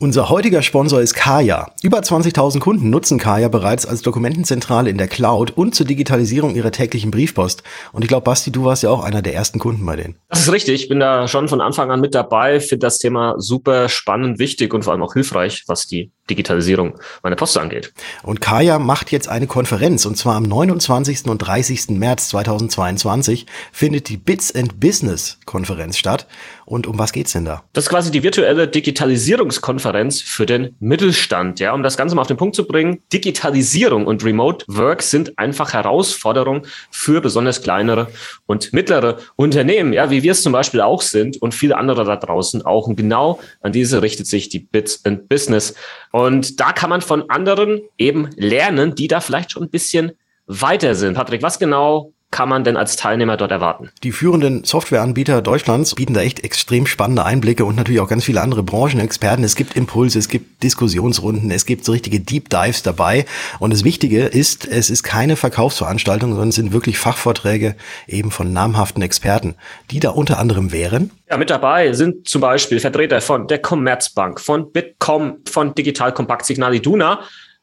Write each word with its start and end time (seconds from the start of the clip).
Unser 0.00 0.30
heutiger 0.30 0.62
Sponsor 0.62 1.00
ist 1.00 1.14
Kaya. 1.14 1.72
Über 1.82 1.98
20.000 1.98 2.60
Kunden 2.60 2.88
nutzen 2.88 3.18
Kaya 3.18 3.48
bereits 3.48 3.84
als 3.84 4.00
Dokumentenzentrale 4.00 4.90
in 4.90 4.96
der 4.96 5.08
Cloud 5.08 5.50
und 5.56 5.74
zur 5.74 5.86
Digitalisierung 5.86 6.54
ihrer 6.54 6.70
täglichen 6.70 7.10
Briefpost. 7.10 7.64
Und 7.90 8.02
ich 8.02 8.08
glaube, 8.08 8.22
Basti, 8.22 8.52
du 8.52 8.64
warst 8.64 8.84
ja 8.84 8.90
auch 8.90 9.02
einer 9.02 9.22
der 9.22 9.34
ersten 9.34 9.58
Kunden 9.58 9.84
bei 9.84 9.96
denen. 9.96 10.14
Das 10.28 10.38
ist 10.38 10.52
richtig. 10.52 10.82
Ich 10.82 10.88
bin 10.88 11.00
da 11.00 11.26
schon 11.26 11.48
von 11.48 11.60
Anfang 11.60 11.90
an 11.90 12.00
mit 12.00 12.14
dabei, 12.14 12.60
finde 12.60 12.86
das 12.86 12.98
Thema 12.98 13.34
super 13.38 13.88
spannend, 13.88 14.38
wichtig 14.38 14.72
und 14.72 14.84
vor 14.84 14.92
allem 14.92 15.02
auch 15.02 15.14
hilfreich, 15.14 15.64
was 15.66 15.88
die 15.88 16.12
Digitalisierung 16.28 16.98
meiner 17.22 17.36
Post 17.36 17.58
angeht. 17.58 17.92
Und 18.22 18.40
Kaya 18.40 18.78
macht 18.78 19.12
jetzt 19.12 19.28
eine 19.28 19.46
Konferenz 19.46 20.06
und 20.06 20.16
zwar 20.16 20.36
am 20.36 20.44
29. 20.44 21.26
und 21.26 21.38
30. 21.38 21.90
März 21.90 22.28
2022 22.30 23.46
findet 23.72 24.08
die 24.08 24.16
Bits 24.16 24.54
and 24.54 24.80
Business 24.80 25.38
Konferenz 25.44 25.98
statt. 25.98 26.26
Und 26.68 26.86
um 26.86 26.98
was 26.98 27.12
geht's 27.12 27.32
denn 27.32 27.46
da? 27.46 27.62
Das 27.72 27.84
ist 27.84 27.90
quasi 27.90 28.10
die 28.10 28.22
virtuelle 28.22 28.68
Digitalisierungskonferenz 28.68 30.20
für 30.20 30.44
den 30.44 30.76
Mittelstand. 30.80 31.60
Ja, 31.60 31.72
um 31.72 31.82
das 31.82 31.96
Ganze 31.96 32.14
mal 32.14 32.20
auf 32.20 32.28
den 32.28 32.36
Punkt 32.36 32.54
zu 32.54 32.66
bringen. 32.66 33.00
Digitalisierung 33.10 34.06
und 34.06 34.22
Remote 34.22 34.66
Work 34.68 35.00
sind 35.00 35.38
einfach 35.38 35.72
Herausforderungen 35.72 36.66
für 36.90 37.22
besonders 37.22 37.62
kleinere 37.62 38.08
und 38.44 38.74
mittlere 38.74 39.16
Unternehmen. 39.36 39.94
Ja, 39.94 40.10
wie 40.10 40.22
wir 40.22 40.32
es 40.32 40.42
zum 40.42 40.52
Beispiel 40.52 40.82
auch 40.82 41.00
sind 41.00 41.40
und 41.40 41.54
viele 41.54 41.78
andere 41.78 42.04
da 42.04 42.16
draußen 42.16 42.66
auch. 42.66 42.86
Und 42.86 42.96
genau 42.96 43.40
an 43.62 43.72
diese 43.72 44.02
richtet 44.02 44.26
sich 44.26 44.50
die 44.50 44.58
Bits 44.58 45.06
and 45.06 45.26
Business 45.30 45.74
und 46.18 46.58
da 46.58 46.72
kann 46.72 46.90
man 46.90 47.00
von 47.00 47.30
anderen 47.30 47.80
eben 47.96 48.30
lernen, 48.34 48.96
die 48.96 49.06
da 49.06 49.20
vielleicht 49.20 49.52
schon 49.52 49.62
ein 49.62 49.70
bisschen 49.70 50.10
weiter 50.48 50.96
sind. 50.96 51.14
Patrick, 51.14 51.42
was 51.42 51.60
genau 51.60 52.12
kann 52.30 52.48
man 52.48 52.62
denn 52.62 52.76
als 52.76 52.96
Teilnehmer 52.96 53.36
dort 53.36 53.50
erwarten? 53.50 53.90
Die 54.02 54.12
führenden 54.12 54.64
Softwareanbieter 54.64 55.40
Deutschlands 55.40 55.94
bieten 55.94 56.14
da 56.14 56.20
echt 56.20 56.44
extrem 56.44 56.86
spannende 56.86 57.24
Einblicke 57.24 57.64
und 57.64 57.76
natürlich 57.76 58.00
auch 58.00 58.08
ganz 58.08 58.24
viele 58.24 58.42
andere 58.42 58.62
Branchenexperten. 58.62 59.44
Es 59.44 59.56
gibt 59.56 59.76
Impulse, 59.76 60.18
es 60.18 60.28
gibt 60.28 60.62
Diskussionsrunden, 60.62 61.50
es 61.50 61.64
gibt 61.64 61.84
so 61.84 61.92
richtige 61.92 62.20
Deep 62.20 62.50
Dives 62.50 62.82
dabei. 62.82 63.24
Und 63.58 63.72
das 63.72 63.82
Wichtige 63.82 64.24
ist, 64.24 64.66
es 64.66 64.90
ist 64.90 65.02
keine 65.02 65.36
Verkaufsveranstaltung, 65.36 66.30
sondern 66.30 66.50
es 66.50 66.56
sind 66.56 66.72
wirklich 66.72 66.98
Fachvorträge 66.98 67.76
eben 68.06 68.30
von 68.30 68.52
namhaften 68.52 69.02
Experten, 69.02 69.54
die 69.90 70.00
da 70.00 70.10
unter 70.10 70.38
anderem 70.38 70.70
wären. 70.70 71.10
Ja, 71.30 71.38
mit 71.38 71.50
dabei 71.50 71.92
sind 71.94 72.28
zum 72.28 72.42
Beispiel 72.42 72.80
Vertreter 72.80 73.20
von 73.20 73.46
der 73.46 73.58
Commerzbank, 73.58 74.40
von 74.40 74.70
Bitkom, 74.70 75.38
von 75.48 75.74
Digital 75.74 76.12
Kompakt 76.12 76.44
Signal 76.44 76.74
Iduna 76.74 77.20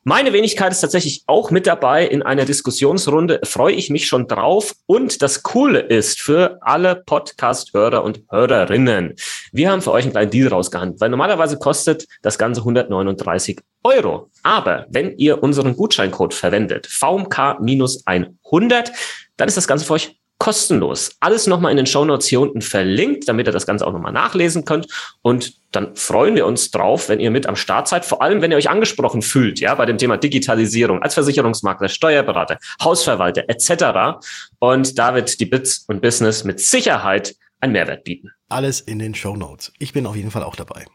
meine 0.07 0.33
Wenigkeit 0.33 0.71
ist 0.71 0.81
tatsächlich 0.81 1.23
auch 1.25 1.49
mit 1.49 1.65
dabei 1.65 2.05
in 2.05 2.21
einer 2.21 2.45
Diskussionsrunde. 2.45 3.39
Freue 3.43 3.73
ich 3.73 3.89
mich 3.89 4.05
schon 4.05 4.27
drauf. 4.27 4.75
Und 4.85 5.23
das 5.23 5.41
Coole 5.41 5.79
ist 5.79 6.21
für 6.21 6.59
alle 6.61 6.95
Podcast-Hörer 6.95 8.03
und 8.03 8.21
Hörerinnen. 8.29 9.15
Wir 9.51 9.71
haben 9.71 9.81
für 9.81 9.91
euch 9.91 10.03
einen 10.03 10.11
kleinen 10.11 10.29
Deal 10.29 10.49
rausgehandelt, 10.49 11.01
weil 11.01 11.09
normalerweise 11.09 11.57
kostet 11.57 12.05
das 12.21 12.37
Ganze 12.37 12.61
139 12.61 13.59
Euro. 13.83 14.29
Aber 14.43 14.85
wenn 14.89 15.17
ihr 15.17 15.41
unseren 15.41 15.75
Gutscheincode 15.75 16.35
verwendet, 16.35 16.85
VMK-100, 16.85 18.91
dann 19.37 19.47
ist 19.47 19.57
das 19.57 19.67
Ganze 19.67 19.85
für 19.85 19.93
euch 19.93 20.19
kostenlos. 20.37 21.15
Alles 21.19 21.47
nochmal 21.47 21.71
in 21.71 21.77
den 21.77 21.85
Shownotes 21.85 22.27
hier 22.27 22.41
unten 22.41 22.61
verlinkt, 22.61 23.27
damit 23.27 23.47
ihr 23.47 23.53
das 23.53 23.65
Ganze 23.65 23.87
auch 23.87 23.93
nochmal 23.93 24.11
nachlesen 24.11 24.65
könnt. 24.65 24.87
Und 25.21 25.53
dann 25.71 25.95
freuen 25.95 26.35
wir 26.35 26.45
uns 26.45 26.71
drauf, 26.71 27.09
wenn 27.09 27.19
ihr 27.19 27.31
mit 27.31 27.47
am 27.47 27.55
Start 27.55 27.87
seid, 27.87 28.05
vor 28.05 28.21
allem 28.21 28.41
wenn 28.41 28.51
ihr 28.51 28.57
euch 28.57 28.69
angesprochen 28.69 29.21
fühlt, 29.21 29.59
ja, 29.59 29.75
bei 29.75 29.85
dem 29.85 29.97
Thema 29.97 30.17
Digitalisierung 30.17 31.01
als 31.01 31.13
Versicherungsmakler, 31.13 31.89
Steuerberater, 31.89 32.57
Hausverwalter 32.83 33.43
etc. 33.47 34.19
Und 34.59 34.99
da 34.99 35.15
wird 35.15 35.39
die 35.39 35.45
Bits 35.45 35.85
und 35.87 36.01
Business 36.01 36.43
mit 36.43 36.59
Sicherheit 36.59 37.35
einen 37.59 37.73
Mehrwert 37.73 38.03
bieten. 38.03 38.31
Alles 38.49 38.81
in 38.81 38.99
den 38.99 39.15
Shownotes. 39.15 39.71
Ich 39.79 39.93
bin 39.93 40.05
auf 40.05 40.15
jeden 40.15 40.31
Fall 40.31 40.43
auch 40.43 40.55
dabei. 40.55 40.85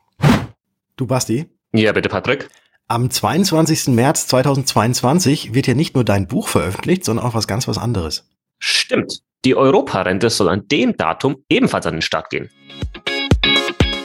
Du 0.96 1.06
Basti? 1.06 1.46
Ja, 1.72 1.92
bitte, 1.92 2.08
Patrick. 2.08 2.48
Am 2.88 3.08
22. 3.08 3.88
März 3.88 4.26
2022 4.26 5.54
wird 5.54 5.66
ja 5.66 5.74
nicht 5.74 5.94
nur 5.94 6.04
dein 6.04 6.26
Buch 6.26 6.48
veröffentlicht, 6.48 7.04
sondern 7.04 7.24
auch 7.24 7.34
was 7.34 7.46
ganz 7.46 7.68
was 7.68 7.78
anderes. 7.78 8.28
Stimmt. 8.58 9.22
Die 9.46 9.56
Europarente 9.56 10.28
soll 10.28 10.50
an 10.50 10.68
dem 10.68 10.94
Datum 10.98 11.44
ebenfalls 11.48 11.86
an 11.86 11.94
den 11.94 12.02
Start 12.02 12.28
gehen. 12.28 12.50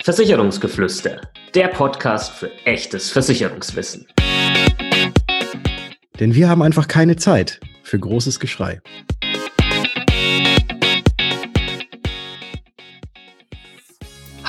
Versicherungsgeflüster, 0.02 1.20
der 1.54 1.68
Podcast 1.68 2.32
für 2.32 2.50
echtes 2.64 3.12
Versicherungswissen. 3.12 4.08
Denn 6.22 6.34
wir 6.36 6.48
haben 6.48 6.62
einfach 6.62 6.88
keine 6.88 7.18
Zeit 7.18 7.60
für 7.84 8.00
großes 8.00 8.40
Geschrei. 8.40 8.80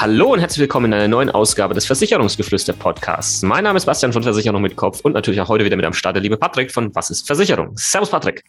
Hallo 0.09 0.35
und 0.35 0.39
herzlich 0.39 0.61
willkommen 0.61 0.93
in 0.93 0.95
einer 0.95 1.09
neuen 1.09 1.31
Ausgabe 1.31 1.75
des 1.75 1.85
Versicherungsgeflüster 1.85 2.75
Podcasts. 2.75 3.43
Mein 3.43 3.65
Name 3.65 3.77
ist 3.77 3.87
Bastian 3.87 4.13
von 4.13 4.23
Versicherung 4.23 4.63
mit 4.63 4.77
Kopf 4.77 5.01
und 5.01 5.15
natürlich 5.15 5.41
auch 5.41 5.49
heute 5.49 5.65
wieder 5.65 5.75
mit 5.75 5.85
am 5.85 5.95
Start 5.95 6.15
der 6.15 6.23
liebe 6.23 6.37
Patrick 6.37 6.71
von 6.71 6.95
Was 6.95 7.11
ist 7.11 7.27
Versicherung? 7.27 7.73
Servus 7.75 8.11
Patrick. 8.11 8.45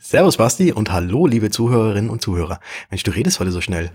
Servus 0.00 0.38
Basti 0.38 0.72
und 0.72 0.90
hallo 0.90 1.28
liebe 1.28 1.50
Zuhörerinnen 1.50 2.10
und 2.10 2.20
Zuhörer. 2.20 2.58
Mensch, 2.90 3.04
du 3.04 3.12
redest 3.12 3.38
heute 3.38 3.52
so 3.52 3.60
schnell. 3.60 3.92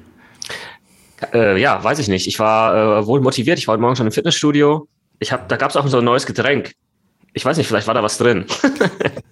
Äh, 1.34 1.60
ja, 1.60 1.84
weiß 1.84 2.00
ich 2.00 2.08
nicht. 2.08 2.26
Ich 2.26 2.40
war 2.40 3.02
äh, 3.02 3.06
wohl 3.06 3.20
motiviert. 3.20 3.60
Ich 3.60 3.68
war 3.68 3.74
heute 3.74 3.82
Morgen 3.82 3.98
schon 3.98 4.08
im 4.08 4.14
Fitnessstudio. 4.14 4.88
Ich 5.20 5.34
hab, 5.34 5.50
da 5.50 5.58
gab 5.58 5.72
es 5.72 5.76
auch 5.76 5.86
so 5.86 5.98
ein 5.98 6.06
neues 6.06 6.26
Getränk. 6.26 6.72
Ich 7.34 7.44
weiß 7.44 7.58
nicht, 7.58 7.68
vielleicht 7.68 7.88
war 7.88 7.96
da 7.96 8.02
was 8.02 8.18
drin. 8.18 8.46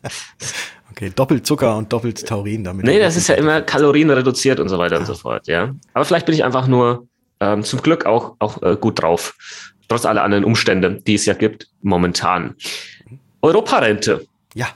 okay, 0.92 1.10
doppelt 1.16 1.48
Zucker 1.48 1.78
und 1.78 1.94
doppelt 1.94 2.28
Taurin 2.28 2.66
damit. 2.66 2.86
Nee, 2.86 3.00
das 3.00 3.16
ist 3.16 3.30
ja 3.30 3.36
immer 3.36 3.62
Kalorien 3.62 4.10
reduziert 4.10 4.60
und 4.60 4.68
so 4.68 4.78
weiter 4.78 4.96
ja. 4.96 5.00
und 5.00 5.06
so 5.06 5.14
fort, 5.14 5.48
ja. 5.48 5.74
Aber 5.94 6.04
vielleicht 6.04 6.26
bin 6.26 6.36
ich 6.36 6.44
einfach 6.44 6.68
nur 6.68 7.08
ähm, 7.42 7.64
zum 7.64 7.82
Glück 7.82 8.06
auch, 8.06 8.36
auch 8.40 8.62
äh, 8.62 8.78
gut 8.80 9.02
drauf. 9.02 9.36
Trotz 9.90 10.06
aller 10.06 10.24
anderen 10.24 10.46
Umstände, 10.46 11.02
die 11.02 11.16
es 11.16 11.26
ja 11.26 11.34
gibt 11.34 11.68
momentan. 11.82 12.56
Europarente. 13.42 14.26
Ja. 14.54 14.70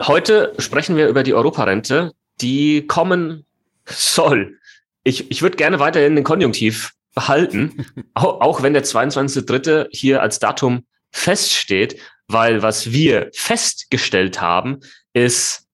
Heute 0.00 0.54
sprechen 0.58 0.96
wir 0.96 1.08
über 1.08 1.22
die 1.22 1.34
Europarente, 1.34 2.12
die 2.40 2.86
kommen 2.86 3.44
soll. 3.84 4.58
Ich, 5.04 5.30
ich 5.30 5.42
würde 5.42 5.56
gerne 5.56 5.78
weiterhin 5.78 6.14
den 6.14 6.24
Konjunktiv 6.24 6.92
behalten, 7.14 7.86
auch, 8.14 8.40
auch 8.40 8.62
wenn 8.62 8.72
der 8.72 8.84
22.3. 8.84 9.88
hier 9.90 10.22
als 10.22 10.38
Datum 10.38 10.86
feststeht, 11.10 12.00
weil 12.28 12.62
was 12.62 12.92
wir 12.92 13.30
festgestellt 13.34 14.40
haben, 14.40 14.80
ist, 15.12 15.65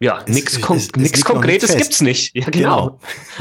ja, 0.00 0.22
nichts 0.28 0.60
kon 0.60 0.80
nix 0.96 1.24
Konkretes 1.24 1.76
gibt's 1.76 2.00
nicht. 2.00 2.34
Ja, 2.36 2.48
genau. 2.50 2.98
genau. 2.98 3.00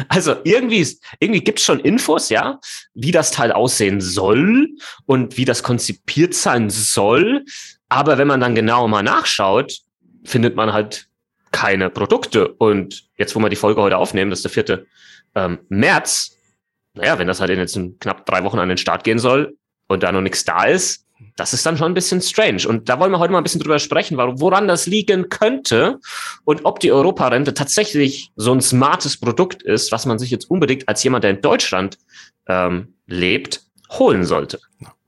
Also 0.10 0.36
irgendwie, 0.44 0.88
irgendwie 1.20 1.42
gibt's 1.42 1.64
schon 1.64 1.80
Infos, 1.80 2.30
ja, 2.30 2.60
wie 2.96 3.12
das 3.12 3.32
Teil 3.32 3.52
aussehen 3.52 4.02
soll 4.02 4.70
und 5.06 5.38
wie 5.38 5.46
das 5.46 5.62
konzipiert 5.62 6.34
sein 6.34 6.70
soll. 6.70 7.46
Aber 7.90 8.18
wenn 8.18 8.28
man 8.28 8.40
dann 8.40 8.56
genau 8.56 8.88
mal 8.88 9.04
nachschaut, 9.04 9.80
findet 10.24 10.56
man 10.56 10.74
halt 10.74 11.08
keine 11.52 11.90
Produkte. 11.90 12.48
Und 12.48 13.08
jetzt, 13.18 13.36
wo 13.36 13.40
wir 13.40 13.50
die 13.50 13.56
Folge 13.56 13.82
heute 13.82 13.98
aufnehmen, 13.98 14.32
das 14.32 14.40
ist 14.40 14.46
der 14.46 14.52
vierte 14.52 14.88
ähm, 15.36 15.60
März, 15.70 16.36
naja, 16.94 17.20
wenn 17.20 17.28
das 17.28 17.40
halt 17.40 17.52
in 17.52 17.60
jetzt 17.60 17.76
in 17.76 18.00
knapp 18.00 18.26
drei 18.26 18.44
Wochen 18.44 18.60
an 18.60 18.70
den 18.70 18.78
Start 18.78 19.04
gehen 19.04 19.20
soll 19.20 19.56
und 19.88 20.04
da 20.04 20.12
noch 20.12 20.22
nichts 20.22 20.44
da 20.44 20.66
ist, 20.66 21.07
das 21.36 21.54
ist 21.54 21.66
dann 21.66 21.78
schon 21.78 21.92
ein 21.92 21.94
bisschen 21.94 22.22
strange. 22.22 22.68
Und 22.68 22.90
da 22.90 23.00
wollen 23.00 23.12
wir 23.12 23.20
heute 23.20 23.32
mal 23.32 23.40
ein 23.40 23.44
bisschen 23.44 23.62
drüber 23.62 23.80
sprechen, 23.80 24.18
woran 24.18 24.68
das 24.68 24.86
liegen 24.88 25.30
könnte 25.30 26.00
und 26.46 26.66
ob 26.66 26.80
die 26.80 26.92
Europarente 26.92 27.54
tatsächlich 27.54 28.32
so 28.36 28.52
ein 28.52 28.62
smartes 28.62 29.18
Produkt 29.18 29.64
ist, 29.64 29.92
was 29.92 30.06
man 30.06 30.20
sich 30.20 30.32
jetzt 30.32 30.50
unbedingt 30.50 30.88
als 30.88 31.04
jemand, 31.04 31.24
der 31.24 31.32
in 31.32 31.42
Deutschland 31.42 31.98
ähm, 32.48 32.94
lebt, 33.08 33.62
holen 33.92 34.26
sollte. 34.26 34.60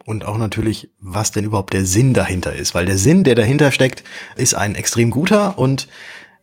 Und 0.05 0.25
auch 0.25 0.37
natürlich, 0.37 0.89
was 0.99 1.31
denn 1.31 1.43
überhaupt 1.45 1.73
der 1.73 1.85
Sinn 1.85 2.13
dahinter 2.13 2.55
ist. 2.55 2.73
Weil 2.73 2.85
der 2.85 2.97
Sinn, 2.97 3.23
der 3.23 3.35
dahinter 3.35 3.71
steckt, 3.71 4.03
ist 4.35 4.55
ein 4.55 4.75
extrem 4.75 5.11
guter 5.11 5.59
und 5.59 5.87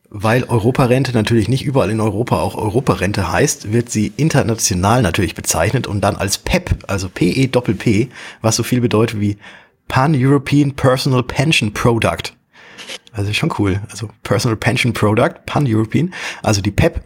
weil 0.09 0.45
Europarente 0.45 1.13
natürlich 1.13 1.49
nicht 1.49 1.65
überall 1.65 1.91
in 1.91 2.01
Europa 2.01 2.41
auch 2.41 2.55
Europarente 2.55 3.31
heißt, 3.31 3.73
wird 3.73 3.91
sie 3.91 4.13
international 4.17 5.03
natürlich 5.03 5.35
bezeichnet 5.35 5.87
und 5.87 6.01
dann 6.01 6.17
als 6.17 6.39
PEP, 6.39 6.85
also 6.87 7.09
PE-Doppel-P, 7.09 8.09
was 8.41 8.57
so 8.57 8.63
viel 8.63 8.81
bedeutet 8.81 9.21
wie 9.21 9.37
Pan-European 9.89 10.73
Personal 10.75 11.23
Pension 11.23 11.73
Product. 11.73 12.33
Also 13.13 13.33
schon 13.33 13.53
cool. 13.59 13.81
Also 13.91 14.11
Personal 14.23 14.57
Pension 14.57 14.93
Product, 14.93 15.45
Pan-European, 15.47 16.13
also 16.43 16.61
die 16.61 16.71
PEP. 16.71 17.01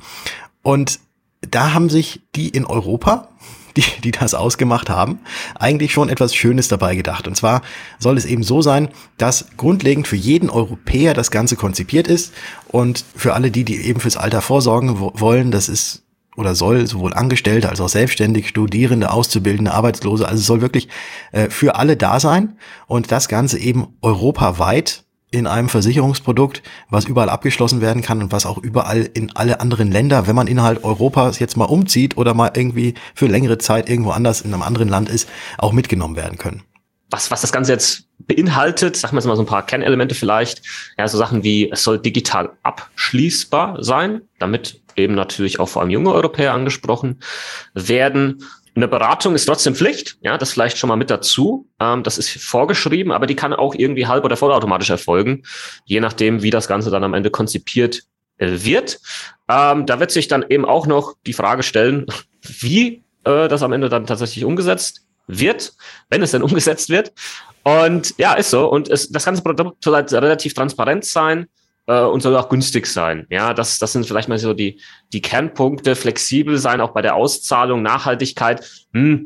Und 0.63 1.01
da 1.41 1.73
haben 1.73 1.89
sich 1.89 2.21
die 2.35 2.49
in 2.49 2.67
Europa, 2.67 3.29
die, 3.77 3.85
die 4.05 4.11
das 4.11 4.35
ausgemacht 4.35 4.91
haben, 4.91 5.21
eigentlich 5.59 5.93
schon 5.93 6.09
etwas 6.09 6.35
Schönes 6.35 6.69
dabei 6.69 6.97
gedacht. 6.97 7.29
Und 7.29 7.37
zwar 7.37 7.63
soll 7.99 8.17
es 8.17 8.25
eben 8.25 8.43
so 8.43 8.63
sein, 8.63 8.89
dass 9.19 9.47
grundlegend 9.57 10.09
für 10.09 10.17
jeden 10.17 10.51
Europäer 10.51 11.15
das 11.15 11.31
Ganze 11.31 11.57
konzipiert 11.57 12.09
ist 12.09 12.33
und 12.69 13.05
für 13.17 13.35
alle 13.35 13.51
die, 13.51 13.65
die 13.65 13.81
eben 13.87 14.01
fürs 14.01 14.17
Alter 14.17 14.41
vorsorgen 14.41 14.99
wollen, 14.99 15.51
das 15.51 15.69
ist 15.69 16.03
oder 16.37 16.55
soll 16.55 16.87
sowohl 16.87 17.13
Angestellte 17.13 17.69
als 17.69 17.81
auch 17.81 17.89
Selbstständig, 17.89 18.49
Studierende, 18.49 19.11
Auszubildende, 19.11 19.73
Arbeitslose, 19.73 20.27
also 20.27 20.43
soll 20.43 20.61
wirklich 20.61 20.89
äh, 21.33 21.51
für 21.51 21.75
alle 21.75 21.97
da 21.97 22.21
sein 22.21 22.57
und 22.87 23.11
das 23.13 23.29
Ganze 23.29 23.59
eben 23.59 23.89
europaweit 24.01 25.05
in 25.31 25.47
einem 25.47 25.69
Versicherungsprodukt, 25.69 26.63
was 26.89 27.05
überall 27.05 27.29
abgeschlossen 27.29 27.81
werden 27.81 28.03
kann 28.03 28.23
und 28.23 28.33
was 28.33 28.47
auch 28.47 28.59
überall 28.59 29.09
in 29.15 29.35
alle 29.37 29.61
anderen 29.61 29.91
Länder, 29.91 30.27
wenn 30.27 30.35
man 30.35 30.47
innerhalb 30.47 30.85
Europas 30.85 31.39
jetzt 31.39 31.57
mal 31.57 31.67
umzieht 31.67 32.17
oder 32.17 32.35
mal 32.35 32.51
irgendwie 32.55 32.95
für 33.15 33.27
längere 33.27 33.59
Zeit 33.59 33.89
irgendwo 33.89 34.11
anders 34.11 34.41
in 34.41 34.53
einem 34.53 34.63
anderen 34.63 34.89
Land 34.89 35.09
ist, 35.09 35.29
auch 35.59 35.73
mitgenommen 35.73 36.17
werden 36.17 36.39
können. 36.39 36.63
was, 37.11 37.31
was 37.31 37.41
das 37.41 37.53
Ganze 37.53 37.73
jetzt 37.73 38.05
beinhaltet, 38.19 38.97
sagen 38.97 39.15
wir 39.15 39.19
jetzt 39.19 39.27
mal 39.27 39.37
so 39.37 39.43
ein 39.43 39.47
paar 39.47 39.67
Kernelemente 39.67 40.15
vielleicht, 40.15 40.63
ja, 40.97 41.09
so 41.09 41.19
Sachen 41.19 41.43
wie, 41.43 41.71
es 41.71 41.83
soll 41.83 41.99
digital 41.99 42.51
abschließbar 42.63 43.83
sein, 43.83 44.23
damit 44.39 44.81
eben 44.97 45.15
natürlich 45.15 45.59
auch 45.59 45.69
vor 45.69 45.83
allem 45.83 45.91
junge 45.91 46.13
Europäer 46.13 46.55
angesprochen 46.55 47.21
werden. 47.75 48.45
Eine 48.75 48.89
Beratung 48.89 49.35
ist 49.35 49.47
trotzdem 49.47 49.75
Pflicht, 49.75 50.19
ja, 50.23 50.39
das 50.39 50.53
vielleicht 50.53 50.79
schon 50.79 50.89
mal 50.89 50.97
mit 50.97 51.11
dazu. 51.11 51.69
Ähm, 51.81 52.03
das 52.03 52.19
ist 52.19 52.31
vorgeschrieben, 52.31 53.13
aber 53.13 53.27
die 53.27 53.35
kann 53.35 53.53
auch 53.53 53.75
irgendwie 53.75 54.07
halb- 54.07 54.25
oder 54.25 54.37
vollautomatisch 54.37 54.91
erfolgen, 54.91 55.43
je 55.85 56.01
nachdem, 56.01 56.43
wie 56.43 56.51
das 56.51 56.69
Ganze 56.69 56.91
dann 56.91 57.05
am 57.05 57.15
Ende 57.15 57.31
konzipiert 57.31 58.03
äh, 58.39 58.49
wird. 58.51 59.01
Ähm, 59.49 59.87
da 59.87 59.99
wird 59.99 60.13
sich 60.13 60.29
dann 60.29 60.45
eben 60.49 60.65
auch 60.65 60.87
noch 60.87 61.15
die 61.27 61.33
Frage 61.33 61.63
stellen, 61.63 62.07
wie 62.43 63.03
äh, 63.25 63.49
das 63.49 63.63
am 63.63 63.73
Ende 63.73 63.89
dann 63.89 64.07
tatsächlich 64.07 64.45
umgesetzt 64.45 65.07
wird, 65.27 65.73
wenn 66.09 66.23
es 66.23 66.31
denn 66.31 66.43
umgesetzt 66.45 66.89
wird. 66.89 67.13
Und 67.63 68.15
ja, 68.19 68.35
ist 68.35 68.51
so. 68.51 68.71
Und 68.71 68.89
es, 68.89 69.11
das 69.11 69.25
ganze 69.25 69.43
Produkt 69.43 69.85
soll 69.85 69.95
halt 69.95 70.13
relativ 70.13 70.55
transparent 70.55 71.05
sein 71.05 71.47
äh, 71.91 72.03
und 72.03 72.21
soll 72.21 72.37
auch 72.37 72.49
günstig 72.49 72.87
sein. 72.87 73.27
Ja, 73.31 73.53
das, 73.53 73.79
das 73.81 73.93
sind 73.93 74.07
vielleicht 74.07 74.29
mal 74.29 74.39
so 74.39 74.55
die, 74.55 74.79
die 75.13 75.21
Kernpunkte. 75.21 75.97
Flexibel 75.97 76.57
sein, 76.57 76.81
auch 76.81 76.93
bei 76.93 77.03
der 77.03 77.17
Auszahlung, 77.17 77.83
Nachhaltigkeit. 77.83 78.65
Hm, 78.93 79.25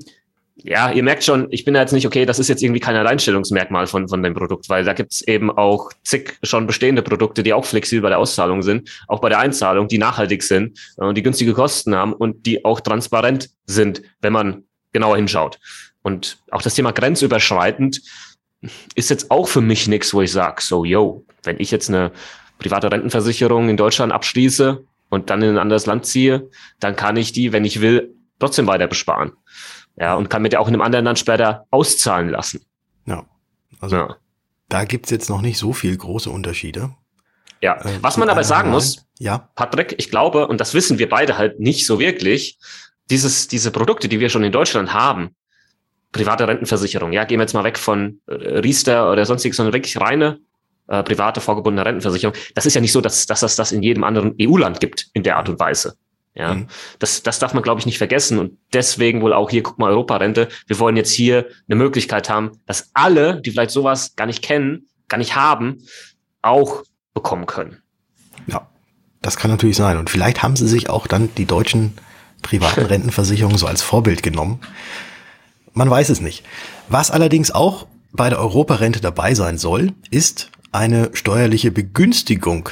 ja, 0.56 0.90
ihr 0.90 1.02
merkt 1.02 1.24
schon, 1.24 1.48
ich 1.50 1.64
bin 1.64 1.74
da 1.74 1.80
jetzt 1.80 1.92
nicht, 1.92 2.06
okay, 2.06 2.24
das 2.24 2.38
ist 2.38 2.48
jetzt 2.48 2.62
irgendwie 2.62 2.80
kein 2.80 2.96
Alleinstellungsmerkmal 2.96 3.86
von, 3.86 4.08
von 4.08 4.22
dem 4.22 4.34
Produkt, 4.34 4.68
weil 4.70 4.84
da 4.84 4.94
gibt's 4.94 5.20
eben 5.20 5.50
auch 5.50 5.90
zig 6.04 6.38
schon 6.42 6.66
bestehende 6.66 7.02
Produkte, 7.02 7.42
die 7.42 7.52
auch 7.52 7.66
flexibel 7.66 8.02
bei 8.02 8.08
der 8.08 8.18
Auszahlung 8.18 8.62
sind, 8.62 8.88
auch 9.08 9.20
bei 9.20 9.28
der 9.28 9.40
Einzahlung, 9.40 9.88
die 9.88 9.98
nachhaltig 9.98 10.42
sind 10.42 10.78
äh, 10.96 11.04
und 11.04 11.16
die 11.16 11.22
günstige 11.22 11.52
Kosten 11.52 11.94
haben 11.94 12.14
und 12.14 12.46
die 12.46 12.64
auch 12.64 12.80
transparent 12.80 13.50
sind, 13.66 14.02
wenn 14.22 14.32
man 14.32 14.64
genauer 14.92 15.16
hinschaut. 15.16 15.58
Und 16.02 16.38
auch 16.50 16.62
das 16.62 16.74
Thema 16.74 16.92
grenzüberschreitend 16.92 18.00
ist 18.94 19.10
jetzt 19.10 19.30
auch 19.30 19.48
für 19.48 19.60
mich 19.60 19.88
nichts, 19.88 20.14
wo 20.14 20.22
ich 20.22 20.32
sage, 20.32 20.62
so, 20.62 20.84
yo, 20.84 21.26
wenn 21.42 21.60
ich 21.60 21.70
jetzt 21.70 21.90
eine 21.90 22.12
private 22.58 22.90
Rentenversicherung 22.90 23.68
in 23.68 23.76
Deutschland 23.76 24.12
abschließe 24.12 24.84
und 25.08 25.30
dann 25.30 25.42
in 25.42 25.50
ein 25.50 25.58
anderes 25.58 25.86
Land 25.86 26.06
ziehe, 26.06 26.50
dann 26.80 26.96
kann 26.96 27.16
ich 27.16 27.32
die, 27.32 27.52
wenn 27.52 27.64
ich 27.64 27.80
will, 27.80 28.14
trotzdem 28.38 28.66
weiter 28.66 28.86
besparen. 28.86 29.32
Ja, 29.96 30.14
und 30.14 30.28
kann 30.28 30.42
mir 30.42 30.48
die 30.48 30.56
auch 30.56 30.68
in 30.68 30.74
einem 30.74 30.82
anderen 30.82 31.04
Land 31.04 31.18
später 31.18 31.66
auszahlen 31.70 32.28
lassen. 32.28 32.64
Ja. 33.06 33.24
Also 33.80 33.96
ja. 33.96 34.16
da 34.68 34.84
gibt's 34.84 35.10
jetzt 35.10 35.28
noch 35.28 35.40
nicht 35.40 35.58
so 35.58 35.72
viel 35.72 35.96
große 35.96 36.30
Unterschiede. 36.30 36.94
Ja, 37.62 37.80
äh, 37.84 37.98
was 38.00 38.16
man 38.16 38.28
aber 38.28 38.44
sagen 38.44 38.70
muss, 38.70 39.06
ja. 39.18 39.48
Patrick, 39.54 39.94
ich 39.98 40.10
glaube, 40.10 40.48
und 40.48 40.60
das 40.60 40.74
wissen 40.74 40.98
wir 40.98 41.08
beide 41.08 41.38
halt 41.38 41.60
nicht 41.60 41.86
so 41.86 41.98
wirklich, 41.98 42.58
dieses, 43.10 43.48
diese 43.48 43.70
Produkte, 43.70 44.08
die 44.08 44.20
wir 44.20 44.30
schon 44.30 44.44
in 44.44 44.52
Deutschland 44.52 44.92
haben, 44.92 45.34
private 46.12 46.48
Rentenversicherung. 46.48 47.12
Ja, 47.12 47.24
gehen 47.24 47.38
wir 47.38 47.44
jetzt 47.44 47.54
mal 47.54 47.64
weg 47.64 47.78
von 47.78 48.20
äh, 48.26 48.34
Riester 48.34 49.10
oder 49.10 49.26
sonstiges, 49.26 49.56
sondern 49.56 49.74
wirklich 49.74 50.00
reine 50.00 50.40
äh, 50.88 51.02
private 51.02 51.40
vorgebundene 51.40 51.86
Rentenversicherung. 51.86 52.36
Das 52.54 52.66
ist 52.66 52.74
ja 52.74 52.80
nicht 52.80 52.92
so, 52.92 53.00
dass, 53.00 53.26
dass 53.26 53.40
das 53.40 53.56
das 53.56 53.72
in 53.72 53.82
jedem 53.82 54.04
anderen 54.04 54.34
EU-Land 54.40 54.80
gibt 54.80 55.08
in 55.12 55.22
der 55.22 55.36
Art 55.36 55.48
und 55.48 55.58
Weise. 55.58 55.96
Ja, 56.36 56.54
mhm. 56.54 56.66
das, 56.98 57.22
das 57.22 57.38
darf 57.38 57.54
man, 57.54 57.62
glaube 57.62 57.78
ich, 57.78 57.86
nicht 57.86 57.98
vergessen. 57.98 58.38
Und 58.38 58.58
deswegen 58.72 59.22
wohl 59.22 59.32
auch 59.32 59.50
hier, 59.50 59.62
guck 59.62 59.78
mal, 59.78 59.90
Europarente. 59.90 60.48
Wir 60.66 60.78
wollen 60.80 60.96
jetzt 60.96 61.12
hier 61.12 61.46
eine 61.68 61.76
Möglichkeit 61.76 62.28
haben, 62.28 62.52
dass 62.66 62.90
alle, 62.92 63.40
die 63.40 63.52
vielleicht 63.52 63.70
sowas 63.70 64.16
gar 64.16 64.26
nicht 64.26 64.42
kennen, 64.42 64.88
gar 65.08 65.18
nicht 65.18 65.36
haben, 65.36 65.78
auch 66.42 66.82
bekommen 67.14 67.46
können. 67.46 67.82
Ja, 68.48 68.66
das 69.22 69.36
kann 69.36 69.50
natürlich 69.50 69.76
sein. 69.76 69.96
Und 69.96 70.10
vielleicht 70.10 70.42
haben 70.42 70.56
sie 70.56 70.66
sich 70.66 70.90
auch 70.90 71.06
dann 71.06 71.32
die 71.36 71.46
deutschen 71.46 71.94
privaten 72.42 72.86
Rentenversicherungen 72.86 73.56
so 73.56 73.66
als 73.66 73.82
Vorbild 73.82 74.24
genommen. 74.24 74.60
Man 75.72 75.88
weiß 75.88 76.08
es 76.08 76.20
nicht. 76.20 76.44
Was 76.88 77.12
allerdings 77.12 77.52
auch 77.52 77.86
bei 78.12 78.28
der 78.28 78.40
Europarente 78.40 79.00
dabei 79.00 79.34
sein 79.34 79.56
soll, 79.56 79.92
ist 80.10 80.50
eine 80.74 81.10
steuerliche 81.14 81.70
Begünstigung 81.70 82.68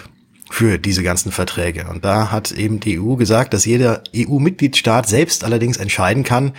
für 0.51 0.79
diese 0.79 1.03
ganzen 1.03 1.33
Verträge. 1.33 1.87
Und 1.89 2.05
da 2.05 2.31
hat 2.31 2.53
eben 2.53 2.81
die 2.81 3.01
EU 3.01 3.15
gesagt, 3.15 3.55
dass 3.55 3.65
jeder 3.65 4.03
EU-Mitgliedstaat 4.15 5.09
selbst 5.09 5.45
allerdings 5.45 5.79
entscheiden 5.79 6.25
kann, 6.25 6.53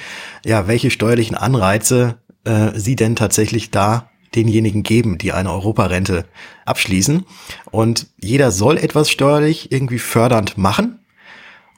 ja, 0.46 0.68
welche 0.68 0.90
steuerlichen 0.90 1.36
Anreize 1.36 2.18
äh, 2.46 2.72
sie 2.76 2.96
denn 2.96 3.16
tatsächlich 3.16 3.70
da 3.70 4.10
denjenigen 4.34 4.82
geben, 4.82 5.20
die 5.20 5.32
eine 5.32 5.52
Europarente 5.52 6.26
abschließen. 6.66 7.26
Und 7.70 8.08
jeder 8.20 8.52
soll 8.52 8.78
etwas 8.78 9.12
steuerlich 9.12 9.72
irgendwie 9.72 10.00
fördernd 10.00 10.58
machen 10.58 11.03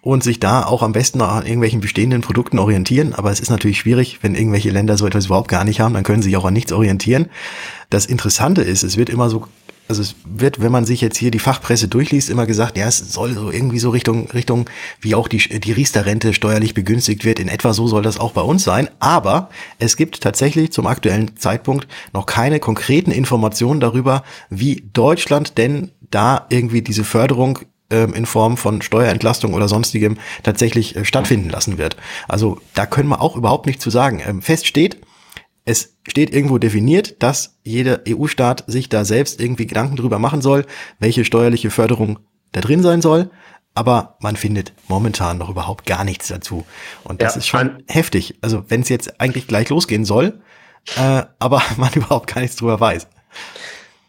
und 0.05 0.23
sich 0.23 0.39
da 0.39 0.63
auch 0.63 0.83
am 0.83 0.91
besten 0.91 1.19
an 1.19 1.47
irgendwelchen 1.47 1.81
bestehenden 1.81 2.21
Produkten 2.21 2.59
orientieren. 2.59 3.15
Aber 3.15 3.31
es 3.31 3.39
ist 3.39 3.49
natürlich 3.49 3.79
schwierig, 3.79 4.19
wenn 4.21 4.35
irgendwelche 4.35 4.69
Länder 4.69 4.97
so 4.97 5.07
etwas 5.07 5.25
überhaupt 5.25 5.47
gar 5.47 5.65
nicht 5.65 5.79
haben, 5.79 5.95
dann 5.95 6.03
können 6.03 6.21
sie 6.21 6.29
sich 6.29 6.37
auch 6.37 6.45
an 6.45 6.53
nichts 6.53 6.71
orientieren. 6.71 7.25
Das 7.89 8.05
Interessante 8.05 8.61
ist, 8.61 8.83
es 8.83 8.97
wird 8.97 9.09
immer 9.09 9.31
so 9.31 9.47
also 9.87 10.01
es 10.01 10.15
wird, 10.25 10.61
wenn 10.61 10.71
man 10.71 10.85
sich 10.85 11.01
jetzt 11.01 11.17
hier 11.17 11.29
die 11.29 11.37
Fachpresse 11.37 11.87
durchliest, 11.87 12.31
immer 12.31 12.47
gesagt, 12.47 12.75
ja, 12.75 12.87
es 12.87 12.97
soll 12.97 13.35
so 13.35 13.51
irgendwie 13.51 13.77
so 13.77 13.91
Richtung, 13.91 14.31
Richtung, 14.31 14.67
wie 14.99 15.13
auch 15.13 15.27
die, 15.27 15.37
die 15.37 15.71
Riester-Rente 15.71 16.33
steuerlich 16.33 16.73
begünstigt 16.73 17.23
wird. 17.23 17.39
In 17.39 17.49
etwa 17.49 17.71
so 17.71 17.87
soll 17.87 18.01
das 18.01 18.19
auch 18.19 18.31
bei 18.31 18.41
uns 18.41 18.63
sein. 18.63 18.89
Aber 18.97 19.49
es 19.77 19.95
gibt 19.95 20.21
tatsächlich 20.21 20.71
zum 20.71 20.87
aktuellen 20.87 21.37
Zeitpunkt 21.37 21.87
noch 22.13 22.25
keine 22.25 22.59
konkreten 22.59 23.11
Informationen 23.11 23.79
darüber, 23.79 24.23
wie 24.49 24.89
Deutschland 24.93 25.59
denn 25.59 25.91
da 26.09 26.47
irgendwie 26.49 26.81
diese 26.81 27.03
Förderung 27.03 27.59
in 28.13 28.25
Form 28.25 28.57
von 28.57 28.81
Steuerentlastung 28.81 29.53
oder 29.53 29.67
sonstigem 29.67 30.17
tatsächlich 30.43 30.95
äh, 30.95 31.05
stattfinden 31.05 31.49
lassen 31.49 31.77
wird. 31.77 31.97
Also 32.27 32.59
da 32.73 32.85
können 32.85 33.09
wir 33.09 33.21
auch 33.21 33.35
überhaupt 33.35 33.65
nichts 33.65 33.83
zu 33.83 33.89
sagen. 33.89 34.21
Ähm, 34.25 34.41
fest 34.41 34.67
steht, 34.67 35.01
es 35.65 35.97
steht 36.07 36.33
irgendwo 36.33 36.59
definiert, 36.59 37.21
dass 37.23 37.57
jeder 37.63 38.01
EU-Staat 38.07 38.63
sich 38.67 38.87
da 38.87 39.03
selbst 39.03 39.41
irgendwie 39.41 39.65
Gedanken 39.65 39.95
drüber 39.95 40.19
machen 40.19 40.41
soll, 40.41 40.65
welche 40.99 41.25
steuerliche 41.25 41.71
Förderung 41.71 42.19
da 42.51 42.61
drin 42.61 42.83
sein 42.83 43.01
soll. 43.01 43.31
Aber 43.73 44.17
man 44.21 44.37
findet 44.37 44.73
momentan 44.87 45.37
noch 45.37 45.49
überhaupt 45.49 45.85
gar 45.85 46.05
nichts 46.05 46.27
dazu. 46.29 46.65
Und 47.03 47.21
das 47.21 47.33
ja, 47.35 47.39
ist 47.39 47.47
schon 47.47 47.83
heftig. 47.87 48.35
Also 48.41 48.63
wenn 48.69 48.81
es 48.81 48.89
jetzt 48.89 49.19
eigentlich 49.19 49.47
gleich 49.47 49.69
losgehen 49.69 50.05
soll, 50.05 50.39
äh, 50.97 51.23
aber 51.39 51.61
man 51.77 51.91
überhaupt 51.93 52.33
gar 52.33 52.41
nichts 52.41 52.57
drüber 52.57 52.79
weiß. 52.79 53.07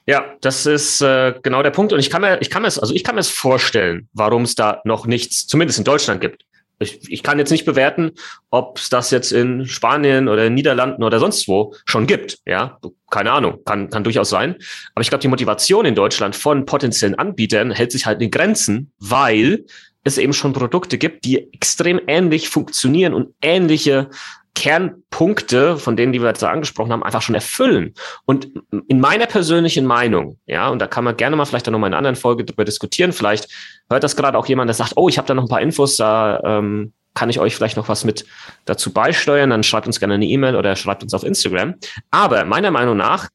Ja, 0.06 0.36
das 0.40 0.66
ist 0.66 1.00
äh, 1.00 1.34
genau 1.42 1.62
der 1.62 1.72
Punkt. 1.72 1.92
Und 1.92 1.98
ich 1.98 2.10
kann 2.10 2.22
mir, 2.22 2.40
ich 2.40 2.48
kann 2.48 2.62
mir, 2.62 2.68
also 2.68 2.94
ich 2.94 3.02
kann 3.02 3.16
mir 3.16 3.20
es 3.20 3.28
vorstellen, 3.28 4.08
warum 4.12 4.42
es 4.42 4.54
da 4.54 4.80
noch 4.84 5.06
nichts, 5.06 5.46
zumindest 5.46 5.78
in 5.78 5.84
Deutschland 5.84 6.20
gibt. 6.20 6.44
Ich, 6.78 7.10
ich 7.10 7.22
kann 7.22 7.38
jetzt 7.38 7.50
nicht 7.50 7.64
bewerten, 7.64 8.12
ob 8.50 8.78
es 8.78 8.90
das 8.90 9.10
jetzt 9.10 9.32
in 9.32 9.66
Spanien 9.66 10.28
oder 10.28 10.46
in 10.46 10.54
Niederlanden 10.54 11.02
oder 11.02 11.18
sonst 11.18 11.48
wo 11.48 11.74
schon 11.86 12.06
gibt. 12.06 12.38
Ja, 12.44 12.78
keine 13.10 13.32
Ahnung, 13.32 13.60
kann, 13.64 13.88
kann 13.90 14.04
durchaus 14.04 14.28
sein. 14.28 14.56
Aber 14.94 15.02
ich 15.02 15.08
glaube, 15.08 15.22
die 15.22 15.28
Motivation 15.28 15.86
in 15.86 15.94
Deutschland 15.94 16.36
von 16.36 16.66
potenziellen 16.66 17.14
Anbietern 17.14 17.70
hält 17.70 17.92
sich 17.92 18.06
halt 18.06 18.20
in 18.20 18.30
Grenzen, 18.30 18.92
weil 18.98 19.64
es 20.04 20.18
eben 20.18 20.34
schon 20.34 20.52
Produkte 20.52 20.98
gibt, 20.98 21.24
die 21.24 21.52
extrem 21.52 22.00
ähnlich 22.06 22.48
funktionieren 22.48 23.14
und 23.14 23.34
ähnliche 23.42 24.10
Kernpunkte, 24.56 25.76
von 25.76 25.96
denen, 25.96 26.12
die 26.14 26.20
wir 26.20 26.28
jetzt 26.28 26.42
da 26.42 26.50
angesprochen 26.50 26.90
haben, 26.90 27.02
einfach 27.02 27.20
schon 27.20 27.34
erfüllen. 27.34 27.92
Und 28.24 28.48
in 28.88 28.98
meiner 28.98 29.26
persönlichen 29.26 29.84
Meinung, 29.84 30.38
ja, 30.46 30.68
und 30.68 30.80
da 30.80 30.86
kann 30.86 31.04
man 31.04 31.16
gerne 31.16 31.36
mal 31.36 31.44
vielleicht 31.44 31.66
dann 31.66 31.72
nochmal 31.72 31.88
in 31.88 31.94
einer 31.94 31.98
anderen 31.98 32.16
Folge 32.16 32.44
drüber 32.44 32.64
diskutieren, 32.64 33.12
vielleicht 33.12 33.48
hört 33.90 34.02
das 34.02 34.16
gerade 34.16 34.38
auch 34.38 34.46
jemand, 34.46 34.68
der 34.70 34.74
sagt, 34.74 34.94
oh, 34.96 35.10
ich 35.10 35.18
habe 35.18 35.28
da 35.28 35.34
noch 35.34 35.44
ein 35.44 35.48
paar 35.48 35.60
Infos, 35.60 35.96
da 35.96 36.40
ähm, 36.42 36.94
kann 37.12 37.28
ich 37.28 37.38
euch 37.38 37.54
vielleicht 37.54 37.76
noch 37.76 37.90
was 37.90 38.04
mit 38.04 38.24
dazu 38.64 38.92
beisteuern, 38.92 39.50
dann 39.50 39.62
schreibt 39.62 39.86
uns 39.86 40.00
gerne 40.00 40.14
eine 40.14 40.26
E-Mail 40.26 40.56
oder 40.56 40.74
schreibt 40.74 41.02
uns 41.02 41.12
auf 41.12 41.22
Instagram. 41.22 41.74
Aber 42.10 42.46
meiner 42.46 42.70
Meinung 42.70 42.96
nach 42.96 43.28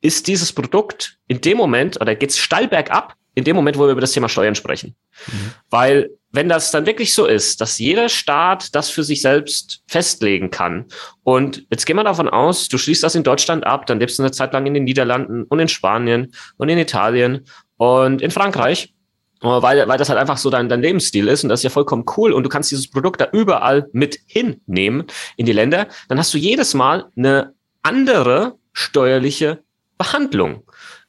ist 0.00 0.26
dieses 0.26 0.54
Produkt 0.54 1.18
in 1.28 1.42
dem 1.42 1.58
Moment, 1.58 2.00
oder 2.00 2.14
geht's 2.14 2.38
steil 2.38 2.66
bergab, 2.66 3.14
in 3.34 3.44
dem 3.44 3.56
Moment, 3.56 3.76
wo 3.76 3.84
wir 3.84 3.92
über 3.92 4.00
das 4.00 4.12
Thema 4.12 4.30
Steuern 4.30 4.54
sprechen. 4.54 4.96
Mhm. 5.26 5.52
Weil 5.68 6.10
wenn 6.32 6.48
das 6.48 6.70
dann 6.70 6.86
wirklich 6.86 7.14
so 7.14 7.26
ist, 7.26 7.60
dass 7.60 7.78
jeder 7.78 8.08
Staat 8.08 8.74
das 8.74 8.90
für 8.90 9.04
sich 9.04 9.20
selbst 9.20 9.82
festlegen 9.86 10.50
kann 10.50 10.86
und 11.22 11.66
jetzt 11.70 11.86
gehen 11.86 11.96
wir 11.96 12.04
davon 12.04 12.28
aus, 12.28 12.68
du 12.68 12.78
schließt 12.78 13.02
das 13.02 13.14
in 13.14 13.22
Deutschland 13.22 13.66
ab, 13.66 13.86
dann 13.86 14.00
lebst 14.00 14.18
du 14.18 14.22
eine 14.22 14.32
Zeit 14.32 14.52
lang 14.52 14.66
in 14.66 14.74
den 14.74 14.84
Niederlanden 14.84 15.44
und 15.44 15.60
in 15.60 15.68
Spanien 15.68 16.32
und 16.56 16.68
in 16.68 16.78
Italien 16.78 17.44
und 17.76 18.22
in 18.22 18.30
Frankreich, 18.30 18.94
weil, 19.40 19.86
weil 19.86 19.98
das 19.98 20.08
halt 20.08 20.18
einfach 20.18 20.38
so 20.38 20.50
dein, 20.50 20.68
dein 20.68 20.82
Lebensstil 20.82 21.28
ist 21.28 21.42
und 21.42 21.50
das 21.50 21.60
ist 21.60 21.64
ja 21.64 21.70
vollkommen 21.70 22.04
cool 22.16 22.32
und 22.32 22.44
du 22.44 22.48
kannst 22.48 22.70
dieses 22.70 22.88
Produkt 22.88 23.20
da 23.20 23.28
überall 23.32 23.88
mit 23.92 24.18
hinnehmen 24.26 25.04
in 25.36 25.46
die 25.46 25.52
Länder, 25.52 25.86
dann 26.08 26.18
hast 26.18 26.32
du 26.32 26.38
jedes 26.38 26.74
Mal 26.74 27.10
eine 27.16 27.54
andere 27.82 28.56
steuerliche 28.72 29.62
Behandlung 29.98 30.62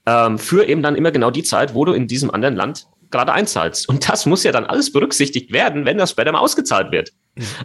ähm, 0.06 0.38
für 0.38 0.68
eben 0.68 0.84
dann 0.84 0.96
immer 0.96 1.12
genau 1.12 1.32
die 1.32 1.44
Zeit, 1.44 1.74
wo 1.74 1.86
du 1.86 1.94
in 1.94 2.08
diesem 2.08 2.32
anderen 2.32 2.56
Land 2.56 2.88
gerade 3.14 3.32
einzahlst. 3.32 3.88
Und 3.88 4.10
das 4.10 4.26
muss 4.26 4.44
ja 4.44 4.52
dann 4.52 4.66
alles 4.66 4.92
berücksichtigt 4.92 5.54
werden, 5.54 5.86
wenn 5.86 5.98
das 5.98 6.12
später 6.12 6.34
mal 6.34 6.40
ausgezahlt 6.40 6.92
wird. 6.92 7.12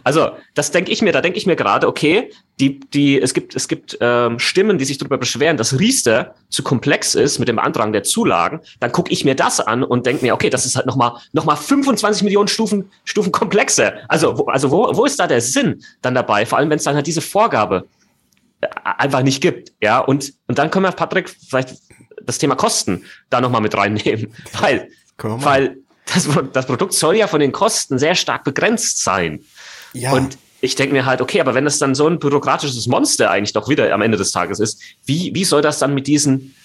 Also, 0.03 0.31
das 0.55 0.71
denke 0.71 0.91
ich 0.91 1.01
mir, 1.01 1.11
da 1.11 1.21
denke 1.21 1.37
ich 1.37 1.45
mir 1.45 1.55
gerade, 1.55 1.87
okay, 1.87 2.31
die, 2.59 2.79
die, 2.79 3.21
es 3.21 3.33
gibt, 3.33 3.55
es 3.55 3.67
gibt 3.67 3.97
ähm, 4.01 4.39
Stimmen, 4.39 4.77
die 4.77 4.85
sich 4.85 4.97
darüber 4.97 5.17
beschweren, 5.17 5.57
dass 5.57 5.77
Riester 5.77 6.33
zu 6.49 6.63
komplex 6.63 7.13
ist 7.13 7.37
mit 7.37 7.47
dem 7.47 7.57
Beantragen 7.57 7.93
der 7.93 8.03
Zulagen. 8.03 8.61
Dann 8.79 8.91
gucke 8.91 9.11
ich 9.11 9.25
mir 9.25 9.35
das 9.35 9.59
an 9.59 9.83
und 9.83 10.05
denke 10.05 10.25
mir, 10.25 10.33
okay, 10.33 10.49
das 10.49 10.65
ist 10.65 10.75
halt 10.75 10.85
nochmal 10.85 11.13
noch 11.33 11.45
mal 11.45 11.55
25 11.55 12.23
Millionen 12.23 12.47
Stufen, 12.47 12.89
Stufen 13.03 13.31
komplexer. 13.31 13.93
Also, 14.07 14.37
wo, 14.37 14.45
also 14.45 14.71
wo, 14.71 14.95
wo 14.95 15.05
ist 15.05 15.19
da 15.19 15.27
der 15.27 15.41
Sinn 15.41 15.83
dann 16.01 16.15
dabei? 16.15 16.45
Vor 16.45 16.57
allem, 16.57 16.69
wenn 16.69 16.77
es 16.77 16.83
dann 16.83 16.95
halt 16.95 17.05
diese 17.05 17.21
Vorgabe 17.21 17.85
einfach 18.83 19.21
nicht 19.21 19.41
gibt. 19.41 19.71
Ja, 19.81 19.99
und, 19.99 20.33
und 20.47 20.57
dann 20.57 20.71
können 20.71 20.85
wir, 20.85 20.91
Patrick, 20.91 21.29
vielleicht 21.29 21.75
das 22.23 22.37
Thema 22.37 22.55
Kosten 22.55 23.03
da 23.29 23.41
nochmal 23.41 23.61
mit 23.61 23.75
reinnehmen, 23.75 24.33
weil, 24.59 24.89
weil 25.23 25.77
das, 26.05 26.27
das 26.53 26.65
Produkt 26.65 26.93
soll 26.93 27.15
ja 27.15 27.27
von 27.27 27.39
den 27.39 27.51
Kosten 27.51 27.99
sehr 27.99 28.15
stark 28.15 28.43
begrenzt 28.43 29.03
sein. 29.03 29.41
Ja. 29.93 30.13
Und 30.13 30.37
ich 30.61 30.75
denke 30.75 30.93
mir 30.93 31.05
halt, 31.05 31.21
okay, 31.21 31.39
aber 31.39 31.53
wenn 31.53 31.65
es 31.65 31.79
dann 31.79 31.95
so 31.95 32.07
ein 32.07 32.19
bürokratisches 32.19 32.87
Monster 32.87 33.31
eigentlich 33.31 33.53
doch 33.53 33.69
wieder 33.69 33.93
am 33.93 34.01
Ende 34.01 34.17
des 34.17 34.31
Tages 34.31 34.59
ist, 34.59 34.81
wie, 35.05 35.33
wie 35.33 35.45
soll 35.45 35.61
das 35.61 35.79
dann 35.79 35.93
mit 35.93 36.07
diesen 36.07 36.55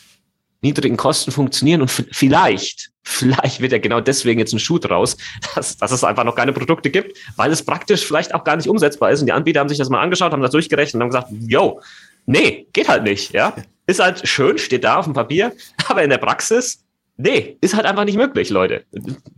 niedrigen 0.63 0.97
Kosten 0.97 1.31
funktionieren? 1.31 1.83
Und 1.83 1.91
vielleicht, 1.91 2.91
vielleicht 3.03 3.61
wird 3.61 3.73
ja 3.73 3.79
genau 3.79 4.01
deswegen 4.01 4.41
jetzt 4.41 4.53
ein 4.53 4.59
Schuh 4.59 4.79
draus, 4.79 5.17
dass, 5.55 5.77
dass 5.77 5.93
es 5.93 6.03
einfach 6.03 6.25
noch 6.25 6.35
keine 6.35 6.53
Produkte 6.53 6.91
gibt, 6.91 7.17
weil 7.37 7.53
es 7.53 7.65
praktisch 7.65 8.05
vielleicht 8.05 8.35
auch 8.35 8.45
gar 8.45 8.57
nicht 8.57 8.69
umsetzbar 8.69 9.13
ist. 9.13 9.21
Und 9.21 9.27
die 9.27 9.33
Anbieter 9.33 9.61
haben 9.61 9.69
sich 9.69 9.79
das 9.79 9.91
mal 9.91 10.01
angeschaut, 10.01 10.33
haben 10.33 10.43
das 10.43 10.53
durchgerechnet 10.53 10.95
und 10.95 11.03
haben 11.03 11.11
gesagt, 11.11 11.29
yo, 11.49 11.81
nee, 12.27 12.67
geht 12.73 12.89
halt 12.89 13.05
nicht, 13.05 13.33
ja. 13.33 13.55
Ist 13.87 14.01
halt 14.01 14.27
schön, 14.27 14.57
steht 14.57 14.83
da 14.83 14.97
auf 14.97 15.05
dem 15.05 15.13
Papier, 15.13 15.53
aber 15.89 16.03
in 16.03 16.11
der 16.11 16.17
Praxis, 16.17 16.84
nee, 17.17 17.57
ist 17.61 17.75
halt 17.75 17.87
einfach 17.87 18.05
nicht 18.05 18.17
möglich, 18.17 18.51
Leute. 18.51 18.85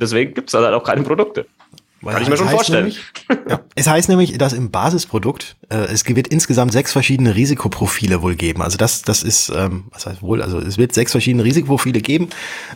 Deswegen 0.00 0.34
gibt 0.34 0.48
es 0.48 0.54
halt 0.54 0.72
auch 0.72 0.84
keine 0.84 1.02
Produkte. 1.02 1.46
Kann 2.04 2.22
ich 2.22 2.28
mir 2.28 2.36
schon 2.36 2.48
vorstellen. 2.48 2.84
Nämlich, 2.84 3.00
ja, 3.48 3.60
es 3.74 3.86
heißt 3.86 4.08
nämlich, 4.08 4.36
dass 4.38 4.52
im 4.52 4.70
Basisprodukt 4.70 5.56
äh, 5.70 5.76
es 5.86 6.06
wird 6.06 6.28
insgesamt 6.28 6.72
sechs 6.72 6.92
verschiedene 6.92 7.34
Risikoprofile 7.34 8.22
wohl 8.22 8.36
geben. 8.36 8.62
Also 8.62 8.76
das, 8.76 9.02
das 9.02 9.22
ist, 9.22 9.48
ähm, 9.48 9.84
was 9.90 10.06
heißt 10.06 10.22
wohl, 10.22 10.42
also 10.42 10.58
es 10.58 10.78
wird 10.78 10.92
sechs 10.92 11.12
verschiedene 11.12 11.42
Risikoprofile 11.44 12.00
geben, 12.00 12.28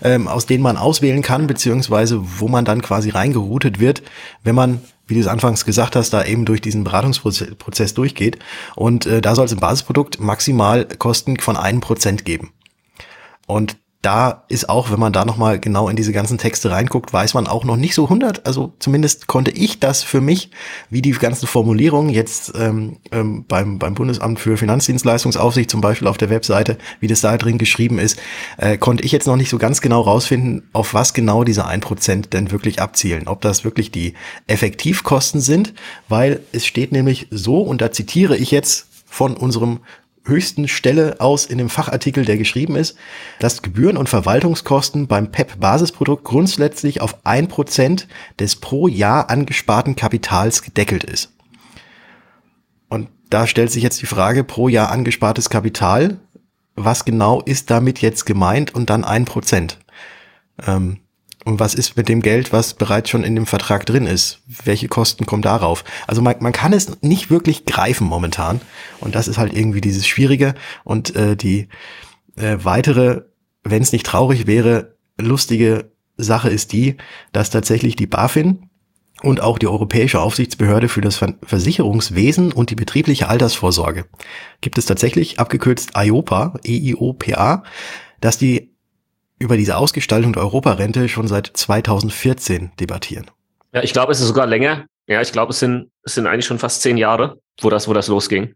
ähm, 0.02 0.26
aus 0.26 0.46
denen 0.46 0.62
man 0.62 0.76
auswählen 0.76 1.22
kann, 1.22 1.46
beziehungsweise 1.46 2.20
wo 2.22 2.48
man 2.48 2.64
dann 2.64 2.82
quasi 2.82 3.10
reingeroutet 3.10 3.78
wird, 3.78 4.02
wenn 4.42 4.54
man 4.54 4.80
wie 5.06 5.14
du 5.14 5.20
es 5.20 5.26
anfangs 5.26 5.64
gesagt 5.64 5.96
hast, 5.96 6.10
da 6.10 6.24
eben 6.24 6.44
durch 6.44 6.60
diesen 6.60 6.84
Beratungsprozess 6.84 7.94
durchgeht. 7.94 8.38
Und 8.76 9.06
äh, 9.06 9.20
da 9.20 9.34
soll 9.34 9.46
es 9.46 9.52
im 9.52 9.58
Basisprodukt 9.58 10.20
maximal 10.20 10.84
Kosten 10.84 11.36
von 11.40 11.56
einem 11.56 11.80
Prozent 11.80 12.24
geben. 12.24 12.52
Und 13.48 13.76
da 14.02 14.44
ist 14.48 14.70
auch, 14.70 14.90
wenn 14.90 14.98
man 14.98 15.12
da 15.12 15.26
nochmal 15.26 15.60
genau 15.60 15.90
in 15.90 15.96
diese 15.96 16.12
ganzen 16.12 16.38
Texte 16.38 16.70
reinguckt, 16.70 17.12
weiß 17.12 17.34
man 17.34 17.46
auch 17.46 17.64
noch 17.64 17.76
nicht 17.76 17.94
so 17.94 18.04
100, 18.04 18.46
also 18.46 18.72
zumindest 18.78 19.26
konnte 19.26 19.50
ich 19.50 19.78
das 19.78 20.02
für 20.02 20.22
mich, 20.22 20.50
wie 20.88 21.02
die 21.02 21.12
ganzen 21.12 21.46
Formulierungen 21.46 22.10
jetzt 22.10 22.52
ähm, 22.56 22.96
ähm, 23.12 23.44
beim, 23.46 23.78
beim 23.78 23.94
Bundesamt 23.94 24.40
für 24.40 24.56
Finanzdienstleistungsaufsicht 24.56 25.70
zum 25.70 25.82
Beispiel 25.82 26.08
auf 26.08 26.16
der 26.16 26.30
Webseite, 26.30 26.78
wie 27.00 27.08
das 27.08 27.20
da 27.20 27.36
drin 27.36 27.58
geschrieben 27.58 27.98
ist, 27.98 28.18
äh, 28.56 28.78
konnte 28.78 29.04
ich 29.04 29.12
jetzt 29.12 29.26
noch 29.26 29.36
nicht 29.36 29.50
so 29.50 29.58
ganz 29.58 29.82
genau 29.82 30.00
rausfinden, 30.00 30.62
auf 30.72 30.94
was 30.94 31.12
genau 31.12 31.44
diese 31.44 31.66
ein 31.66 31.80
Prozent 31.80 32.32
denn 32.32 32.50
wirklich 32.50 32.80
abzielen. 32.80 33.28
Ob 33.28 33.42
das 33.42 33.64
wirklich 33.64 33.90
die 33.90 34.14
Effektivkosten 34.46 35.42
sind, 35.42 35.74
weil 36.08 36.40
es 36.52 36.64
steht 36.64 36.92
nämlich 36.92 37.26
so, 37.30 37.60
und 37.60 37.82
da 37.82 37.92
zitiere 37.92 38.36
ich 38.36 38.50
jetzt 38.50 38.86
von 39.04 39.36
unserem 39.36 39.80
höchsten 40.24 40.68
Stelle 40.68 41.20
aus 41.20 41.46
in 41.46 41.58
dem 41.58 41.68
Fachartikel, 41.68 42.24
der 42.24 42.36
geschrieben 42.36 42.76
ist, 42.76 42.96
dass 43.38 43.62
Gebühren 43.62 43.96
und 43.96 44.08
Verwaltungskosten 44.08 45.06
beim 45.06 45.30
PEP-Basisprodukt 45.30 46.24
grundsätzlich 46.24 47.00
auf 47.00 47.24
ein 47.24 47.48
Prozent 47.48 48.06
des 48.38 48.56
pro 48.56 48.86
Jahr 48.88 49.30
angesparten 49.30 49.96
Kapitals 49.96 50.62
gedeckelt 50.62 51.04
ist. 51.04 51.32
Und 52.88 53.08
da 53.30 53.46
stellt 53.46 53.70
sich 53.70 53.82
jetzt 53.82 54.02
die 54.02 54.06
Frage, 54.06 54.44
pro 54.44 54.68
Jahr 54.68 54.90
angespartes 54.90 55.48
Kapital, 55.48 56.18
was 56.74 57.04
genau 57.04 57.40
ist 57.40 57.70
damit 57.70 58.00
jetzt 58.00 58.26
gemeint 58.26 58.74
und 58.74 58.90
dann 58.90 59.04
ein 59.04 59.24
Prozent? 59.24 59.78
Ähm, 60.66 60.98
was 61.58 61.74
ist 61.74 61.96
mit 61.96 62.08
dem 62.08 62.22
Geld, 62.22 62.52
was 62.52 62.74
bereits 62.74 63.10
schon 63.10 63.24
in 63.24 63.34
dem 63.34 63.46
Vertrag 63.46 63.86
drin 63.86 64.06
ist? 64.06 64.40
Welche 64.64 64.88
Kosten 64.88 65.26
kommen 65.26 65.42
darauf? 65.42 65.84
Also 66.06 66.22
man, 66.22 66.36
man 66.40 66.52
kann 66.52 66.72
es 66.72 67.02
nicht 67.02 67.30
wirklich 67.30 67.64
greifen 67.64 68.06
momentan. 68.06 68.60
Und 69.00 69.14
das 69.14 69.26
ist 69.26 69.38
halt 69.38 69.54
irgendwie 69.54 69.80
dieses 69.80 70.06
Schwierige. 70.06 70.54
Und 70.84 71.16
äh, 71.16 71.36
die 71.36 71.68
äh, 72.36 72.58
weitere, 72.62 73.22
wenn 73.64 73.82
es 73.82 73.92
nicht 73.92 74.06
traurig 74.06 74.46
wäre, 74.46 74.96
lustige 75.18 75.90
Sache 76.16 76.50
ist 76.50 76.72
die, 76.72 76.96
dass 77.32 77.50
tatsächlich 77.50 77.96
die 77.96 78.06
BaFin 78.06 78.70
und 79.22 79.40
auch 79.40 79.58
die 79.58 79.66
Europäische 79.66 80.20
Aufsichtsbehörde 80.20 80.88
für 80.88 81.00
das 81.00 81.22
Versicherungswesen 81.42 82.52
und 82.52 82.70
die 82.70 82.74
betriebliche 82.74 83.28
Altersvorsorge 83.28 84.06
gibt 84.60 84.78
es 84.78 84.86
tatsächlich 84.86 85.38
abgekürzt 85.38 85.90
IOPA, 85.94 86.54
EIOPA, 86.64 87.64
dass 88.20 88.38
die 88.38 88.70
über 89.40 89.56
diese 89.56 89.76
Ausgestaltung 89.76 90.34
der 90.34 90.42
Europarente 90.42 91.08
schon 91.08 91.26
seit 91.26 91.50
2014 91.52 92.72
debattieren. 92.78 93.26
Ja, 93.72 93.82
ich 93.82 93.92
glaube, 93.92 94.12
es 94.12 94.20
ist 94.20 94.28
sogar 94.28 94.46
länger. 94.46 94.86
Ja, 95.06 95.20
ich 95.20 95.32
glaube, 95.32 95.52
es 95.52 95.58
sind, 95.58 95.90
es 96.04 96.14
sind 96.14 96.26
eigentlich 96.26 96.46
schon 96.46 96.58
fast 96.58 96.82
zehn 96.82 96.96
Jahre, 96.96 97.40
wo 97.60 97.70
das, 97.70 97.88
wo 97.88 97.94
das 97.94 98.06
losging. 98.06 98.54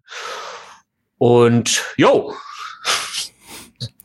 Und 1.18 1.82
jo. 1.96 2.34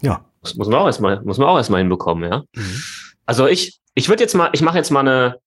Ja. 0.01 0.25
Das 0.41 0.55
muss 0.55 0.67
man 0.69 0.79
auch 0.79 0.85
erstmal, 0.85 1.21
muss 1.21 1.37
man 1.37 1.49
auch 1.49 1.57
erstmal 1.57 1.81
hinbekommen, 1.81 2.31
ja. 2.31 2.43
Mhm. 2.55 2.83
Also 3.25 3.45
ich, 3.45 3.79
ich 3.93 4.07
würde 4.07 4.23
jetzt 4.23 4.33
mal, 4.33 4.49
ich 4.53 4.61
mache 4.61 4.77
jetzt 4.77 4.89
mal 4.89 5.01
eine, 5.01 5.37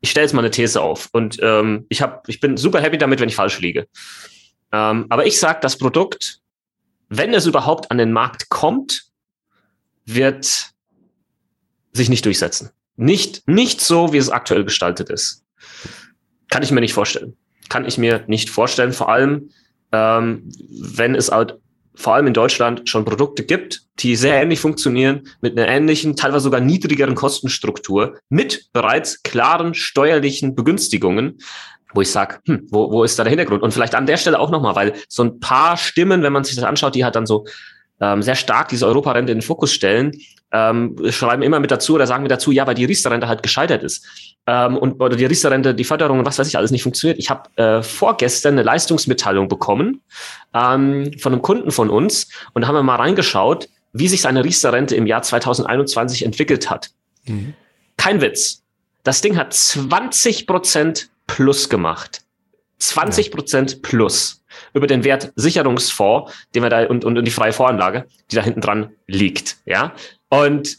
ich 0.00 0.10
stelle 0.10 0.24
jetzt 0.24 0.32
mal 0.32 0.40
eine 0.40 0.50
These 0.50 0.80
auf 0.80 1.10
und 1.12 1.38
ähm, 1.42 1.84
ich 1.90 2.00
habe, 2.00 2.22
ich 2.28 2.40
bin 2.40 2.56
super 2.56 2.80
happy 2.80 2.96
damit, 2.96 3.20
wenn 3.20 3.28
ich 3.28 3.36
falsch 3.36 3.60
liege. 3.60 3.86
Ähm, 4.72 5.06
aber 5.10 5.26
ich 5.26 5.38
sage, 5.38 5.58
das 5.60 5.76
Produkt, 5.76 6.38
wenn 7.08 7.34
es 7.34 7.46
überhaupt 7.46 7.90
an 7.90 7.98
den 7.98 8.12
Markt 8.12 8.48
kommt, 8.48 9.02
wird 10.06 10.70
sich 11.98 12.08
nicht 12.08 12.24
durchsetzen. 12.24 12.70
Nicht, 12.96 13.46
nicht 13.46 13.80
so, 13.80 14.12
wie 14.12 14.16
es 14.16 14.30
aktuell 14.30 14.64
gestaltet 14.64 15.10
ist. 15.10 15.44
Kann 16.50 16.62
ich 16.62 16.70
mir 16.70 16.80
nicht 16.80 16.94
vorstellen. 16.94 17.36
Kann 17.68 17.84
ich 17.84 17.98
mir 17.98 18.24
nicht 18.26 18.50
vorstellen. 18.50 18.92
Vor 18.92 19.10
allem, 19.10 19.50
ähm, 19.92 20.50
wenn 20.96 21.14
es 21.14 21.30
halt 21.30 21.58
vor 21.94 22.14
allem 22.14 22.28
in 22.28 22.34
Deutschland 22.34 22.88
schon 22.88 23.04
Produkte 23.04 23.44
gibt, 23.44 23.82
die 23.98 24.14
sehr 24.14 24.40
ähnlich 24.40 24.60
funktionieren, 24.60 25.28
mit 25.40 25.58
einer 25.58 25.68
ähnlichen, 25.68 26.14
teilweise 26.14 26.44
sogar 26.44 26.60
niedrigeren 26.60 27.16
Kostenstruktur, 27.16 28.18
mit 28.28 28.68
bereits 28.72 29.22
klaren 29.24 29.74
steuerlichen 29.74 30.54
Begünstigungen, 30.54 31.38
wo 31.94 32.00
ich 32.00 32.10
sage, 32.10 32.38
hm, 32.46 32.68
wo, 32.70 32.92
wo 32.92 33.02
ist 33.02 33.18
da 33.18 33.24
der 33.24 33.30
Hintergrund? 33.30 33.62
Und 33.62 33.72
vielleicht 33.72 33.96
an 33.96 34.06
der 34.06 34.16
Stelle 34.16 34.38
auch 34.38 34.50
nochmal, 34.50 34.76
weil 34.76 34.94
so 35.08 35.24
ein 35.24 35.40
paar 35.40 35.76
Stimmen, 35.76 36.22
wenn 36.22 36.32
man 36.32 36.44
sich 36.44 36.54
das 36.54 36.64
anschaut, 36.64 36.94
die 36.94 37.04
halt 37.04 37.16
dann 37.16 37.26
so 37.26 37.46
ähm, 38.00 38.22
sehr 38.22 38.34
stark 38.34 38.68
diese 38.68 38.86
Europarente 38.86 39.32
in 39.32 39.38
den 39.38 39.42
Fokus 39.42 39.72
stellen, 39.72 40.12
ähm, 40.52 40.96
schreiben 41.10 41.42
immer 41.42 41.60
mit 41.60 41.70
dazu 41.70 41.94
oder 41.94 42.06
sagen 42.06 42.22
mit 42.22 42.32
dazu, 42.32 42.52
ja, 42.52 42.66
weil 42.66 42.74
die 42.74 42.84
Riester-Rente 42.84 43.28
halt 43.28 43.42
gescheitert 43.42 43.82
ist. 43.82 44.06
Ähm, 44.46 44.76
und 44.76 45.00
oder 45.00 45.16
die 45.16 45.26
Riester-Rente, 45.26 45.74
die 45.74 45.84
Förderung 45.84 46.20
und 46.20 46.24
was 46.24 46.38
weiß 46.38 46.48
ich 46.48 46.56
alles 46.56 46.70
nicht 46.70 46.82
funktioniert. 46.82 47.18
Ich 47.18 47.28
habe 47.28 47.50
äh, 47.56 47.82
vorgestern 47.82 48.54
eine 48.54 48.62
Leistungsmitteilung 48.62 49.48
bekommen 49.48 50.00
ähm, 50.54 51.12
von 51.18 51.32
einem 51.32 51.42
Kunden 51.42 51.70
von 51.70 51.90
uns 51.90 52.28
und 52.54 52.62
da 52.62 52.68
haben 52.68 52.74
wir 52.74 52.82
mal 52.82 52.96
reingeschaut, 52.96 53.68
wie 53.92 54.08
sich 54.08 54.22
seine 54.22 54.44
Riester-Rente 54.44 54.94
im 54.96 55.06
Jahr 55.06 55.22
2021 55.22 56.24
entwickelt 56.24 56.70
hat. 56.70 56.90
Mhm. 57.26 57.54
Kein 57.96 58.20
Witz. 58.20 58.62
Das 59.02 59.20
Ding 59.20 59.36
hat 59.36 59.52
20 59.52 60.46
Prozent 60.46 61.10
plus 61.26 61.68
gemacht. 61.68 62.22
20 62.78 63.30
Prozent 63.30 63.82
plus 63.82 64.37
über 64.74 64.86
den 64.86 65.04
Wertsicherungsfonds, 65.04 66.32
den 66.54 66.62
wir 66.62 66.70
da 66.70 66.86
und, 66.86 67.04
und, 67.04 67.18
und 67.18 67.24
die 67.24 67.30
freie 67.30 67.52
Voranlage, 67.52 68.06
die 68.30 68.36
da 68.36 68.42
hinten 68.42 68.60
dran 68.60 68.92
liegt. 69.06 69.58
Ja. 69.64 69.92
Und 70.28 70.78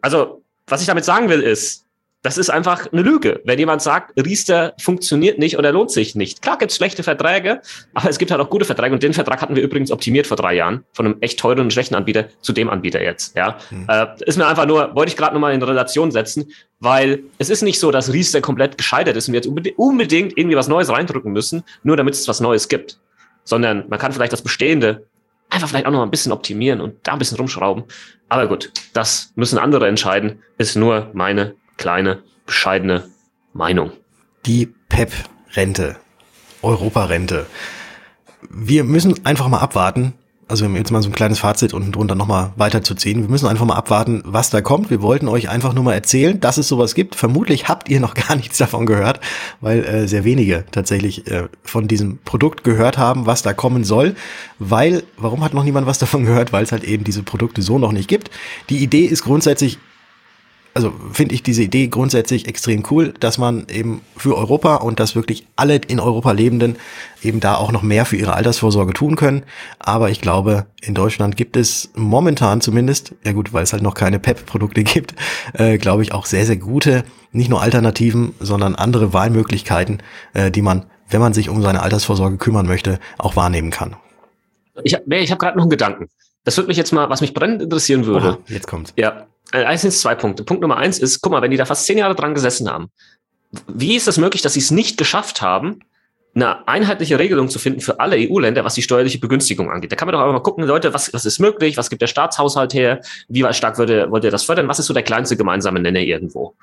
also, 0.00 0.42
was 0.66 0.80
ich 0.80 0.86
damit 0.86 1.04
sagen 1.04 1.28
will, 1.28 1.40
ist, 1.40 1.86
das 2.22 2.38
ist 2.38 2.50
einfach 2.50 2.90
eine 2.92 3.02
Lüge. 3.02 3.40
Wenn 3.44 3.58
jemand 3.58 3.82
sagt, 3.82 4.12
Riester 4.16 4.74
funktioniert 4.80 5.38
nicht 5.38 5.58
oder 5.58 5.72
lohnt 5.72 5.90
sich 5.90 6.14
nicht. 6.14 6.40
Klar 6.40 6.56
gibt 6.56 6.70
es 6.70 6.76
schlechte 6.76 7.02
Verträge, 7.02 7.60
aber 7.94 8.08
es 8.08 8.18
gibt 8.18 8.30
halt 8.30 8.40
auch 8.40 8.48
gute 8.48 8.64
Verträge. 8.64 8.94
Und 8.94 9.02
den 9.02 9.12
Vertrag 9.12 9.42
hatten 9.42 9.56
wir 9.56 9.62
übrigens 9.62 9.90
optimiert 9.90 10.28
vor 10.28 10.36
drei 10.36 10.54
Jahren 10.54 10.84
von 10.92 11.06
einem 11.06 11.16
echt 11.20 11.40
teuren 11.40 11.60
und 11.60 11.72
schlechten 11.72 11.96
Anbieter 11.96 12.26
zu 12.40 12.52
dem 12.52 12.70
Anbieter 12.70 13.02
jetzt. 13.02 13.36
Ja, 13.36 13.58
hm. 13.70 13.86
äh, 13.88 14.06
ist 14.24 14.38
mir 14.38 14.46
einfach 14.46 14.66
nur, 14.66 14.94
wollte 14.94 15.10
ich 15.10 15.16
gerade 15.16 15.34
nochmal 15.34 15.52
in 15.52 15.62
Relation 15.62 16.12
setzen, 16.12 16.52
weil 16.78 17.24
es 17.38 17.50
ist 17.50 17.62
nicht 17.62 17.80
so, 17.80 17.90
dass 17.90 18.12
Riester 18.12 18.40
komplett 18.40 18.78
gescheitert 18.78 19.16
ist 19.16 19.28
und 19.28 19.34
wir 19.34 19.40
jetzt 19.42 19.76
unbedingt 19.76 20.38
irgendwie 20.38 20.56
was 20.56 20.68
Neues 20.68 20.90
reindrücken 20.90 21.32
müssen, 21.32 21.64
nur 21.82 21.96
damit 21.96 22.14
es 22.14 22.28
was 22.28 22.40
Neues 22.40 22.68
gibt. 22.68 22.98
Sondern 23.44 23.84
man 23.88 23.98
kann 23.98 24.12
vielleicht 24.12 24.32
das 24.32 24.42
Bestehende 24.42 25.06
einfach 25.50 25.68
vielleicht 25.68 25.86
auch 25.86 25.90
noch 25.90 26.02
ein 26.02 26.10
bisschen 26.10 26.30
optimieren 26.30 26.80
und 26.80 26.94
da 27.02 27.14
ein 27.14 27.18
bisschen 27.18 27.36
rumschrauben. 27.36 27.84
Aber 28.28 28.46
gut, 28.46 28.70
das 28.92 29.32
müssen 29.34 29.58
andere 29.58 29.88
entscheiden. 29.88 30.40
Ist 30.56 30.76
nur 30.76 31.10
meine 31.12 31.56
kleine, 31.82 32.22
bescheidene 32.46 33.10
Meinung. 33.52 33.90
Die 34.46 34.66
PEP-Rente, 34.88 35.96
Europarente. 36.62 37.46
Wir 38.48 38.84
müssen 38.84 39.26
einfach 39.26 39.48
mal 39.48 39.58
abwarten, 39.58 40.12
also 40.46 40.64
jetzt 40.66 40.92
mal 40.92 41.02
so 41.02 41.08
ein 41.08 41.14
kleines 41.14 41.40
Fazit 41.40 41.74
unten 41.74 41.90
drunter 41.90 42.14
nochmal 42.14 42.52
weiterzuziehen. 42.54 43.22
Wir 43.22 43.28
müssen 43.28 43.48
einfach 43.48 43.64
mal 43.64 43.74
abwarten, 43.74 44.22
was 44.24 44.50
da 44.50 44.60
kommt. 44.60 44.90
Wir 44.90 45.02
wollten 45.02 45.26
euch 45.26 45.48
einfach 45.48 45.72
nur 45.72 45.82
mal 45.82 45.94
erzählen, 45.94 46.38
dass 46.38 46.56
es 46.56 46.68
sowas 46.68 46.94
gibt. 46.94 47.16
Vermutlich 47.16 47.66
habt 47.68 47.88
ihr 47.88 47.98
noch 47.98 48.14
gar 48.28 48.36
nichts 48.36 48.58
davon 48.58 48.86
gehört, 48.86 49.18
weil 49.60 49.84
äh, 49.84 50.06
sehr 50.06 50.22
wenige 50.22 50.64
tatsächlich 50.70 51.26
äh, 51.28 51.48
von 51.64 51.88
diesem 51.88 52.18
Produkt 52.18 52.62
gehört 52.62 52.96
haben, 52.96 53.26
was 53.26 53.42
da 53.42 53.54
kommen 53.54 53.82
soll. 53.82 54.14
Weil, 54.60 55.02
warum 55.16 55.42
hat 55.42 55.52
noch 55.52 55.64
niemand 55.64 55.88
was 55.88 55.98
davon 55.98 56.24
gehört? 56.26 56.52
Weil 56.52 56.62
es 56.62 56.70
halt 56.70 56.84
eben 56.84 57.02
diese 57.02 57.24
Produkte 57.24 57.60
so 57.60 57.80
noch 57.80 57.90
nicht 57.90 58.06
gibt. 58.06 58.30
Die 58.70 58.78
Idee 58.78 59.06
ist 59.06 59.24
grundsätzlich 59.24 59.78
also 60.74 60.92
finde 61.12 61.34
ich 61.34 61.42
diese 61.42 61.62
Idee 61.62 61.88
grundsätzlich 61.88 62.48
extrem 62.48 62.82
cool, 62.90 63.12
dass 63.20 63.36
man 63.36 63.66
eben 63.68 64.00
für 64.16 64.36
Europa 64.36 64.76
und 64.76 65.00
dass 65.00 65.14
wirklich 65.14 65.46
alle 65.54 65.76
in 65.76 66.00
Europa 66.00 66.32
Lebenden 66.32 66.76
eben 67.22 67.40
da 67.40 67.56
auch 67.56 67.72
noch 67.72 67.82
mehr 67.82 68.06
für 68.06 68.16
ihre 68.16 68.34
Altersvorsorge 68.34 68.94
tun 68.94 69.16
können. 69.16 69.42
Aber 69.78 70.10
ich 70.10 70.20
glaube, 70.20 70.66
in 70.80 70.94
Deutschland 70.94 71.36
gibt 71.36 71.56
es 71.56 71.90
momentan 71.94 72.60
zumindest, 72.60 73.14
ja 73.24 73.32
gut, 73.32 73.52
weil 73.52 73.64
es 73.64 73.72
halt 73.72 73.82
noch 73.82 73.94
keine 73.94 74.18
PEP-Produkte 74.18 74.82
gibt, 74.84 75.14
äh, 75.52 75.76
glaube 75.78 76.02
ich 76.02 76.12
auch 76.12 76.26
sehr, 76.26 76.46
sehr 76.46 76.56
gute, 76.56 77.04
nicht 77.32 77.50
nur 77.50 77.60
Alternativen, 77.60 78.34
sondern 78.40 78.74
andere 78.74 79.12
Wahlmöglichkeiten, 79.12 80.02
äh, 80.32 80.50
die 80.50 80.62
man, 80.62 80.86
wenn 81.10 81.20
man 81.20 81.34
sich 81.34 81.50
um 81.50 81.60
seine 81.60 81.82
Altersvorsorge 81.82 82.38
kümmern 82.38 82.66
möchte, 82.66 82.98
auch 83.18 83.36
wahrnehmen 83.36 83.70
kann. 83.70 83.96
Ich 84.84 84.94
habe 84.94 85.16
ich 85.16 85.30
hab 85.30 85.38
gerade 85.38 85.58
noch 85.58 85.64
einen 85.64 85.70
Gedanken. 85.70 86.08
Das 86.44 86.56
würde 86.56 86.68
mich 86.68 86.76
jetzt 86.76 86.92
mal, 86.92 87.08
was 87.08 87.20
mich 87.20 87.34
brennend 87.34 87.62
interessieren 87.62 88.06
würde. 88.06 88.28
Oha, 88.28 88.38
jetzt 88.48 88.66
kommt's. 88.66 88.92
Ja, 88.96 89.26
äh, 89.52 89.64
eins 89.64 89.82
sind 89.82 89.92
zwei 89.92 90.14
Punkte. 90.14 90.44
Punkt 90.44 90.60
Nummer 90.60 90.76
eins 90.76 90.98
ist, 90.98 91.20
guck 91.20 91.32
mal, 91.32 91.42
wenn 91.42 91.50
die 91.50 91.56
da 91.56 91.64
fast 91.64 91.86
zehn 91.86 91.98
Jahre 91.98 92.14
dran 92.14 92.34
gesessen 92.34 92.68
haben, 92.68 92.90
wie 93.68 93.96
ist 93.96 94.02
es 94.02 94.06
das 94.06 94.18
möglich, 94.18 94.42
dass 94.42 94.54
sie 94.54 94.60
es 94.60 94.70
nicht 94.70 94.96
geschafft 94.96 95.42
haben, 95.42 95.80
eine 96.34 96.66
einheitliche 96.66 97.18
Regelung 97.18 97.48
zu 97.50 97.58
finden 97.58 97.80
für 97.80 98.00
alle 98.00 98.16
EU-Länder, 98.16 98.64
was 98.64 98.74
die 98.74 98.82
steuerliche 98.82 99.18
Begünstigung 99.18 99.70
angeht. 99.70 99.92
Da 99.92 99.96
kann 99.96 100.06
man 100.06 100.14
doch 100.14 100.20
aber 100.20 100.32
mal 100.32 100.40
gucken, 100.40 100.64
Leute, 100.64 100.94
was, 100.94 101.12
was 101.12 101.26
ist 101.26 101.38
möglich, 101.40 101.76
was 101.76 101.90
gibt 101.90 102.00
der 102.00 102.06
Staatshaushalt 102.06 102.72
her, 102.72 103.00
wie 103.28 103.44
stark 103.52 103.76
würde, 103.76 104.10
wollt 104.10 104.24
ihr 104.24 104.30
das 104.30 104.44
fördern, 104.44 104.68
was 104.68 104.78
ist 104.78 104.86
so 104.86 104.94
der 104.94 105.02
kleinste 105.02 105.36
gemeinsame 105.36 105.80
Nenner 105.80 106.00
irgendwo. 106.00 106.54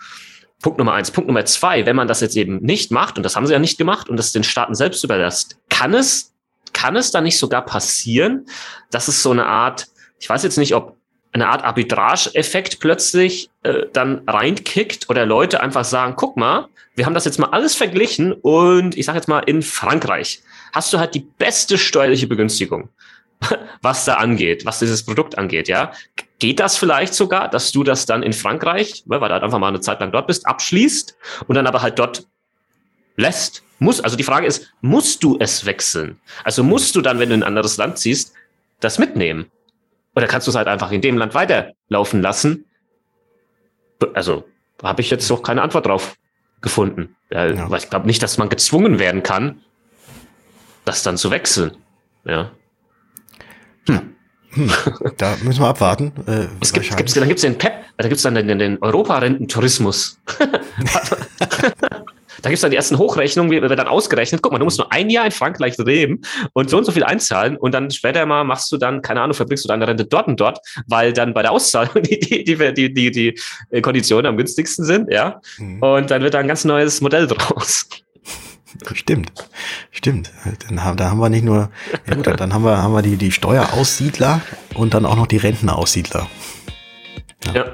Punkt 0.62 0.80
Nummer 0.80 0.94
eins. 0.94 1.12
Punkt 1.12 1.28
Nummer 1.28 1.46
zwei, 1.46 1.86
wenn 1.86 1.96
man 1.96 2.08
das 2.08 2.20
jetzt 2.20 2.36
eben 2.36 2.58
nicht 2.58 2.92
macht, 2.92 3.18
und 3.18 3.24
das 3.24 3.36
haben 3.36 3.46
sie 3.46 3.54
ja 3.54 3.60
nicht 3.60 3.78
gemacht, 3.78 4.10
und 4.10 4.18
das 4.18 4.32
den 4.32 4.44
Staaten 4.44 4.74
selbst 4.74 5.04
überlässt, 5.04 5.58
kann 5.70 5.94
es, 5.94 6.34
kann 6.80 6.96
es 6.96 7.12
dann 7.12 7.26
nicht 7.26 7.38
sogar 7.38 7.66
passieren, 7.66 8.46
dass 8.90 9.08
es 9.10 9.22
so 9.22 9.32
eine 9.32 9.46
Art, 9.46 9.88
ich 10.20 10.30
weiß 10.30 10.44
jetzt 10.44 10.58
nicht, 10.58 10.76
ob 10.76 10.96
eine 11.32 11.50
Art 11.50 11.64
Arbitrage-Effekt 11.64 12.80
plötzlich 12.80 13.50
äh, 13.64 13.88
dann 13.92 14.24
reinkickt 14.28 15.10
oder 15.10 15.26
Leute 15.26 15.62
einfach 15.62 15.84
sagen, 15.84 16.14
guck 16.16 16.38
mal, 16.38 16.70
wir 16.96 17.06
haben 17.06 17.14
das 17.14 17.26
jetzt 17.26 17.38
mal 17.38 17.50
alles 17.50 17.76
verglichen 17.76 18.32
und 18.34 18.98
ich 18.98 19.06
sage 19.06 19.18
jetzt 19.18 19.28
mal, 19.28 19.40
in 19.40 19.62
Frankreich 19.62 20.42
hast 20.74 20.92
du 20.94 21.00
halt 21.00 21.14
die 21.16 21.28
beste 21.38 21.78
steuerliche 21.78 22.28
Begünstigung, 22.28 22.90
was 23.82 24.06
da 24.06 24.16
angeht, 24.16 24.66
was 24.66 24.80
dieses 24.80 25.04
Produkt 25.04 25.38
angeht, 25.38 25.68
ja. 25.68 25.92
Geht 26.40 26.62
das 26.62 26.78
vielleicht 26.78 27.14
sogar, 27.14 27.50
dass 27.50 27.74
du 27.74 27.84
das 27.84 28.06
dann 28.06 28.24
in 28.24 28.32
Frankreich, 28.32 29.04
weil 29.06 29.20
du 29.20 29.28
halt 29.28 29.44
einfach 29.44 29.60
mal 29.60 29.68
eine 29.68 29.82
Zeit 29.82 30.00
lang 30.00 30.14
dort 30.14 30.28
bist, 30.28 30.48
abschließt 30.48 31.18
und 31.48 31.56
dann 31.56 31.68
aber 31.68 31.82
halt 31.82 32.00
dort 32.00 32.26
lässt? 33.18 33.64
Muss, 33.80 34.02
also 34.02 34.18
die 34.18 34.24
Frage 34.24 34.46
ist, 34.46 34.74
musst 34.82 35.24
du 35.24 35.38
es 35.40 35.66
wechseln? 35.66 36.20
Also 36.44 36.64
musst 36.64 36.96
du 36.96 37.02
dann, 37.02 37.20
wenn 37.20 37.30
du 37.30 37.36
in 37.36 37.44
ein 37.44 37.48
anderes 37.48 37.78
Land 37.78 37.98
ziehst, 37.98 38.34
das 38.82 39.00
mitnehmen? 39.00 39.50
Oder 40.16 40.28
kannst 40.28 40.48
du 40.48 40.52
es 40.52 40.56
halt 40.56 40.68
einfach 40.68 40.92
in 40.92 41.02
dem 41.02 41.18
Land 41.18 41.34
weiterlaufen 41.34 42.22
lassen? 42.22 42.66
Also 44.14 44.46
habe 44.84 45.02
ich 45.02 45.10
jetzt 45.10 45.30
noch 45.30 45.44
keine 45.44 45.62
Antwort 45.62 45.86
drauf 45.86 46.18
gefunden. 46.62 47.16
Ja. 47.32 47.70
Weil 47.70 47.80
ich 47.80 47.90
glaube 47.90 48.06
nicht, 48.06 48.22
dass 48.22 48.38
man 48.38 48.50
gezwungen 48.50 49.00
werden 49.00 49.24
kann, 49.24 49.62
das 50.84 51.04
dann 51.04 51.18
zu 51.18 51.32
wechseln. 51.32 51.78
Ja. 52.26 52.52
Hm. 53.88 54.16
Hm, 54.52 54.72
da 55.18 55.38
müssen 55.44 55.62
wir 55.62 55.68
abwarten. 55.68 56.12
Äh, 56.26 56.48
es 56.60 56.74
gibt, 56.74 56.96
gibt's, 56.98 57.14
dann 57.14 57.28
gibt 57.28 57.38
es 57.38 57.44
den 57.44 57.58
PEP, 57.58 57.74
da 57.98 58.08
gibt 58.08 58.18
es 58.18 58.24
dann 58.24 58.34
den, 58.34 58.58
den 58.58 58.82
Europarententourismus. 58.82 60.20
Da 62.42 62.50
gibt's 62.50 62.62
dann 62.62 62.72
die 62.72 62.78
ersten 62.78 62.98
Hochrechnungen, 62.98 63.52
wie 63.52 63.62
wird 63.62 63.78
dann 63.78 63.88
ausgerechnet, 63.88 64.42
guck 64.42 64.52
mal, 64.52 64.60
du 64.60 64.66
musst 64.66 64.78
nur 64.78 64.92
ein 64.92 65.10
Jahr 65.10 65.26
in 65.26 65.32
Frankreich 65.32 65.78
leben 65.78 66.22
und 66.54 66.70
so 66.70 66.78
und 66.78 66.86
so 66.86 66.92
viel 66.92 67.04
einzahlen 67.04 67.58
und 67.58 67.74
dann 67.74 67.92
später 67.92 68.26
mal 68.26 68.44
machst 68.44 68.72
du 68.72 68.78
dann, 68.78 69.02
keine 69.02 69.22
Ahnung, 69.22 69.34
verbringst 69.34 69.66
du 69.66 69.68
deine 69.68 69.88
Rente 69.88 70.06
dort 70.06 70.28
und 70.28 70.40
dort, 70.40 70.60
weil 70.88 71.14
dann 71.14 71.34
bei 71.34 71.42
der 71.42 71.52
Auszahlung 71.52 71.94
die, 72.04 72.20
die, 72.20 72.44
die, 72.44 72.74
die, 72.74 72.94
die, 72.94 73.12
die 73.12 73.82
Konditionen 73.82 74.26
am 74.26 74.38
günstigsten 74.38 74.86
sind, 74.86 75.12
ja. 75.12 75.40
Mhm. 75.58 75.82
Und 75.82 76.12
dann 76.12 76.22
wird 76.22 76.34
da 76.34 76.40
ein 76.40 76.48
ganz 76.48 76.66
neues 76.66 77.02
Modell 77.02 77.28
draus. 77.28 77.88
Stimmt, 78.94 79.32
stimmt. 79.92 80.32
Dann 80.68 80.84
haben, 80.84 80.96
da 80.98 81.10
haben 81.10 81.20
wir 81.20 81.30
nicht 81.30 81.44
nur, 81.44 81.70
ja 82.08 82.16
gut, 82.16 82.28
dann 82.28 82.54
haben 82.54 82.64
wir, 82.64 82.78
haben 82.78 82.94
wir 82.94 83.02
die, 83.02 83.18
die 83.18 83.32
Steueraussiedler 83.32 84.42
und 84.76 84.94
dann 84.94 85.06
auch 85.06 85.16
noch 85.16 85.28
die 85.28 85.38
Rentenaussiedler. 85.38 86.30
Ja. 87.46 87.54
ja. 87.54 87.66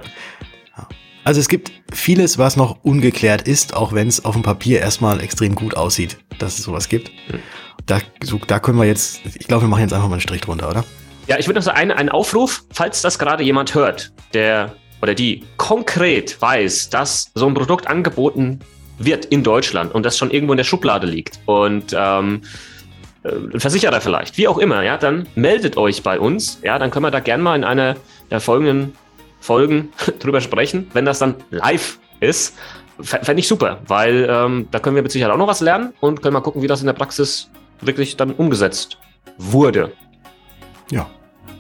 Also 1.25 1.39
es 1.39 1.49
gibt 1.49 1.71
vieles, 1.91 2.37
was 2.37 2.55
noch 2.55 2.83
ungeklärt 2.83 3.47
ist, 3.47 3.73
auch 3.73 3.93
wenn 3.93 4.07
es 4.07 4.23
auf 4.23 4.35
dem 4.35 4.43
Papier 4.43 4.79
erstmal 4.79 5.21
extrem 5.21 5.55
gut 5.55 5.75
aussieht, 5.75 6.17
dass 6.37 6.59
es 6.59 6.63
sowas 6.63 6.87
gibt. 6.87 7.09
Hm. 7.27 7.39
Da, 7.87 7.99
so, 8.23 8.39
da 8.45 8.59
können 8.59 8.77
wir 8.77 8.85
jetzt, 8.85 9.21
ich 9.25 9.47
glaube, 9.47 9.63
wir 9.63 9.67
machen 9.67 9.81
jetzt 9.81 9.93
einfach 9.93 10.07
mal 10.07 10.13
einen 10.13 10.21
Strich 10.21 10.41
drunter, 10.41 10.69
oder? 10.69 10.85
Ja, 11.25 11.39
ich 11.39 11.47
würde 11.47 11.59
noch 11.59 11.65
so 11.65 11.71
einen, 11.71 11.89
einen 11.89 12.09
Aufruf, 12.09 12.63
falls 12.71 13.01
das 13.01 13.17
gerade 13.17 13.43
jemand 13.43 13.73
hört, 13.73 14.13
der 14.35 14.75
oder 15.01 15.15
die 15.15 15.43
konkret 15.57 16.39
weiß, 16.39 16.91
dass 16.91 17.31
so 17.33 17.47
ein 17.47 17.55
Produkt 17.55 17.87
angeboten 17.87 18.59
wird 18.99 19.25
in 19.25 19.43
Deutschland 19.43 19.95
und 19.95 20.05
das 20.05 20.19
schon 20.19 20.29
irgendwo 20.29 20.53
in 20.53 20.57
der 20.57 20.63
Schublade 20.63 21.07
liegt 21.07 21.39
und 21.45 21.95
ähm, 21.97 22.41
äh, 23.23 23.29
ein 23.51 23.59
Versicherer 23.59 23.99
vielleicht, 23.99 24.37
wie 24.37 24.47
auch 24.47 24.59
immer, 24.59 24.83
ja, 24.83 24.97
dann 24.97 25.27
meldet 25.33 25.75
euch 25.75 26.03
bei 26.03 26.19
uns, 26.19 26.59
ja, 26.63 26.77
dann 26.77 26.91
können 26.91 27.05
wir 27.05 27.11
da 27.11 27.19
gerne 27.19 27.41
mal 27.41 27.55
in 27.55 27.63
einer 27.63 27.95
der 28.29 28.39
folgenden 28.39 28.93
Folgen 29.45 29.89
drüber 30.19 30.41
sprechen, 30.41 30.89
wenn 30.93 31.05
das 31.05 31.19
dann 31.19 31.35
live 31.51 31.99
ist. 32.19 32.55
Fände 32.99 33.39
ich 33.39 33.47
super, 33.47 33.81
weil 33.87 34.27
ähm, 34.29 34.67
da 34.71 34.79
können 34.79 34.95
wir 34.95 35.03
mit 35.03 35.11
Sicherheit 35.11 35.33
auch 35.33 35.37
noch 35.37 35.47
was 35.47 35.59
lernen 35.59 35.93
und 35.99 36.21
können 36.21 36.33
mal 36.33 36.41
gucken, 36.41 36.61
wie 36.61 36.67
das 36.67 36.79
in 36.79 36.85
der 36.85 36.93
Praxis 36.93 37.49
wirklich 37.81 38.15
dann 38.15 38.31
umgesetzt 38.31 38.97
wurde. 39.37 39.91
Ja. 40.89 41.07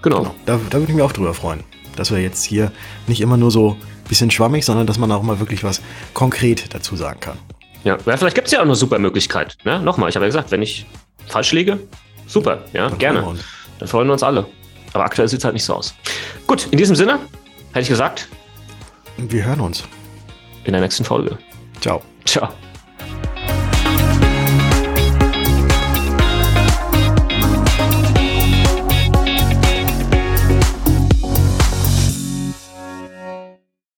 Genau. 0.01 0.19
genau. 0.19 0.35
Da, 0.45 0.59
da 0.69 0.79
würde 0.79 0.89
ich 0.89 0.95
mich 0.95 1.03
auch 1.03 1.11
drüber 1.11 1.33
freuen, 1.33 1.63
dass 1.97 2.09
wir 2.09 2.19
jetzt 2.19 2.43
hier 2.43 2.71
nicht 3.07 3.21
immer 3.21 3.37
nur 3.37 3.51
so 3.51 3.71
ein 3.71 4.07
bisschen 4.07 4.31
schwammig, 4.31 4.65
sondern 4.65 4.87
dass 4.87 4.97
man 4.97 5.11
auch 5.11 5.23
mal 5.23 5.39
wirklich 5.39 5.63
was 5.63 5.81
konkret 6.13 6.73
dazu 6.73 6.95
sagen 6.95 7.19
kann. 7.19 7.37
Ja, 7.83 7.97
ja 8.05 8.17
vielleicht 8.17 8.35
gibt 8.35 8.47
es 8.47 8.53
ja 8.53 8.59
auch 8.59 8.63
eine 8.63 8.75
super 8.75 8.97
Möglichkeit. 8.97 9.57
Ne? 9.65 9.79
Nochmal, 9.81 10.09
ich 10.09 10.15
habe 10.15 10.25
ja 10.25 10.29
gesagt, 10.29 10.51
wenn 10.51 10.61
ich 10.61 10.85
falsch 11.27 11.51
liege, 11.51 11.79
super, 12.27 12.63
ja, 12.71 12.89
dann 12.89 12.97
gerne. 12.97 13.35
Dann 13.79 13.87
freuen 13.87 14.07
wir 14.07 14.13
uns 14.13 14.23
alle. 14.23 14.45
Aber 14.93 15.03
aktuell 15.03 15.27
sieht 15.27 15.39
es 15.39 15.43
halt 15.43 15.53
nicht 15.53 15.65
so 15.65 15.75
aus. 15.75 15.93
Gut, 16.47 16.69
in 16.71 16.77
diesem 16.77 16.95
Sinne, 16.95 17.19
hätte 17.75 17.83
ich 17.83 17.89
gesagt. 17.89 18.29
Wir 19.17 19.45
hören 19.45 19.59
uns. 19.59 19.83
In 20.63 20.71
der 20.71 20.81
nächsten 20.81 21.03
Folge. 21.03 21.37
Ciao. 21.81 22.01
Ciao. 22.25 22.49